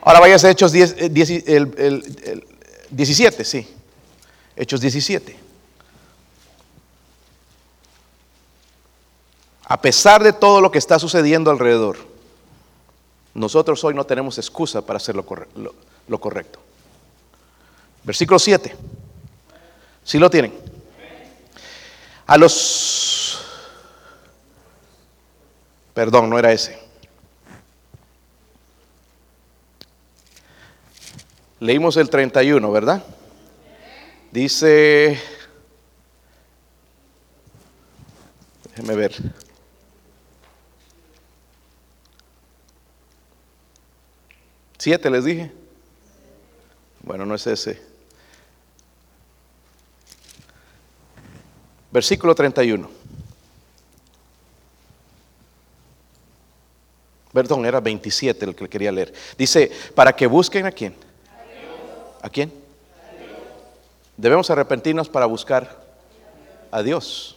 [0.00, 2.46] Ahora vayas a Hechos 10, eh, el,
[2.88, 3.68] 17, sí.
[4.56, 5.36] Hechos 17.
[9.66, 11.98] A pesar de todo lo que está sucediendo alrededor,
[13.34, 15.26] nosotros hoy no tenemos excusa para hacer lo,
[16.08, 16.60] lo correcto.
[18.04, 18.74] Versículo 7.
[20.02, 20.54] Si lo tienen?
[22.26, 23.33] A los
[25.94, 26.76] Perdón, no era ese.
[31.60, 33.02] Leímos el 31, ¿verdad?
[34.32, 35.18] Dice,
[38.70, 39.14] déjeme ver.
[44.76, 45.52] Siete les dije.
[47.02, 47.80] Bueno, no es ese.
[51.92, 53.03] Versículo 31.
[57.34, 59.12] Perdón, era 27 el que quería leer.
[59.36, 60.94] Dice, para que busquen a quién.
[62.22, 62.52] ¿A quién?
[64.16, 65.84] Debemos arrepentirnos para buscar
[66.70, 67.36] a Dios.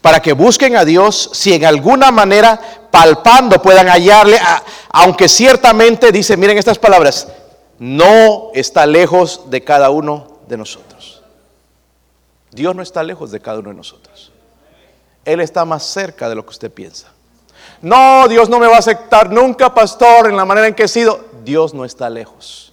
[0.00, 4.38] Para que busquen a Dios si en alguna manera palpando puedan hallarle,
[4.90, 7.26] aunque ciertamente dice, miren estas palabras,
[7.80, 11.20] no está lejos de cada uno de nosotros.
[12.52, 14.30] Dios no está lejos de cada uno de nosotros.
[15.24, 17.08] Él está más cerca de lo que usted piensa.
[17.82, 20.88] No, Dios no me va a aceptar nunca, pastor, en la manera en que he
[20.88, 21.24] sido.
[21.44, 22.72] Dios no está lejos.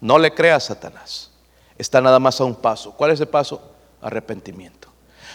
[0.00, 1.30] No le creas, Satanás.
[1.76, 2.92] Está nada más a un paso.
[2.92, 3.60] ¿Cuál es el paso?
[4.00, 4.88] Arrepentimiento.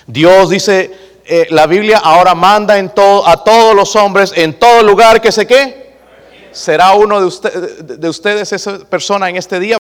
[0.07, 4.81] Dios dice, eh, la Biblia ahora manda en todo, a todos los hombres en todo
[4.83, 5.97] lugar que se qué.
[6.51, 9.78] ¿Será uno de, de ustedes esa persona en este día?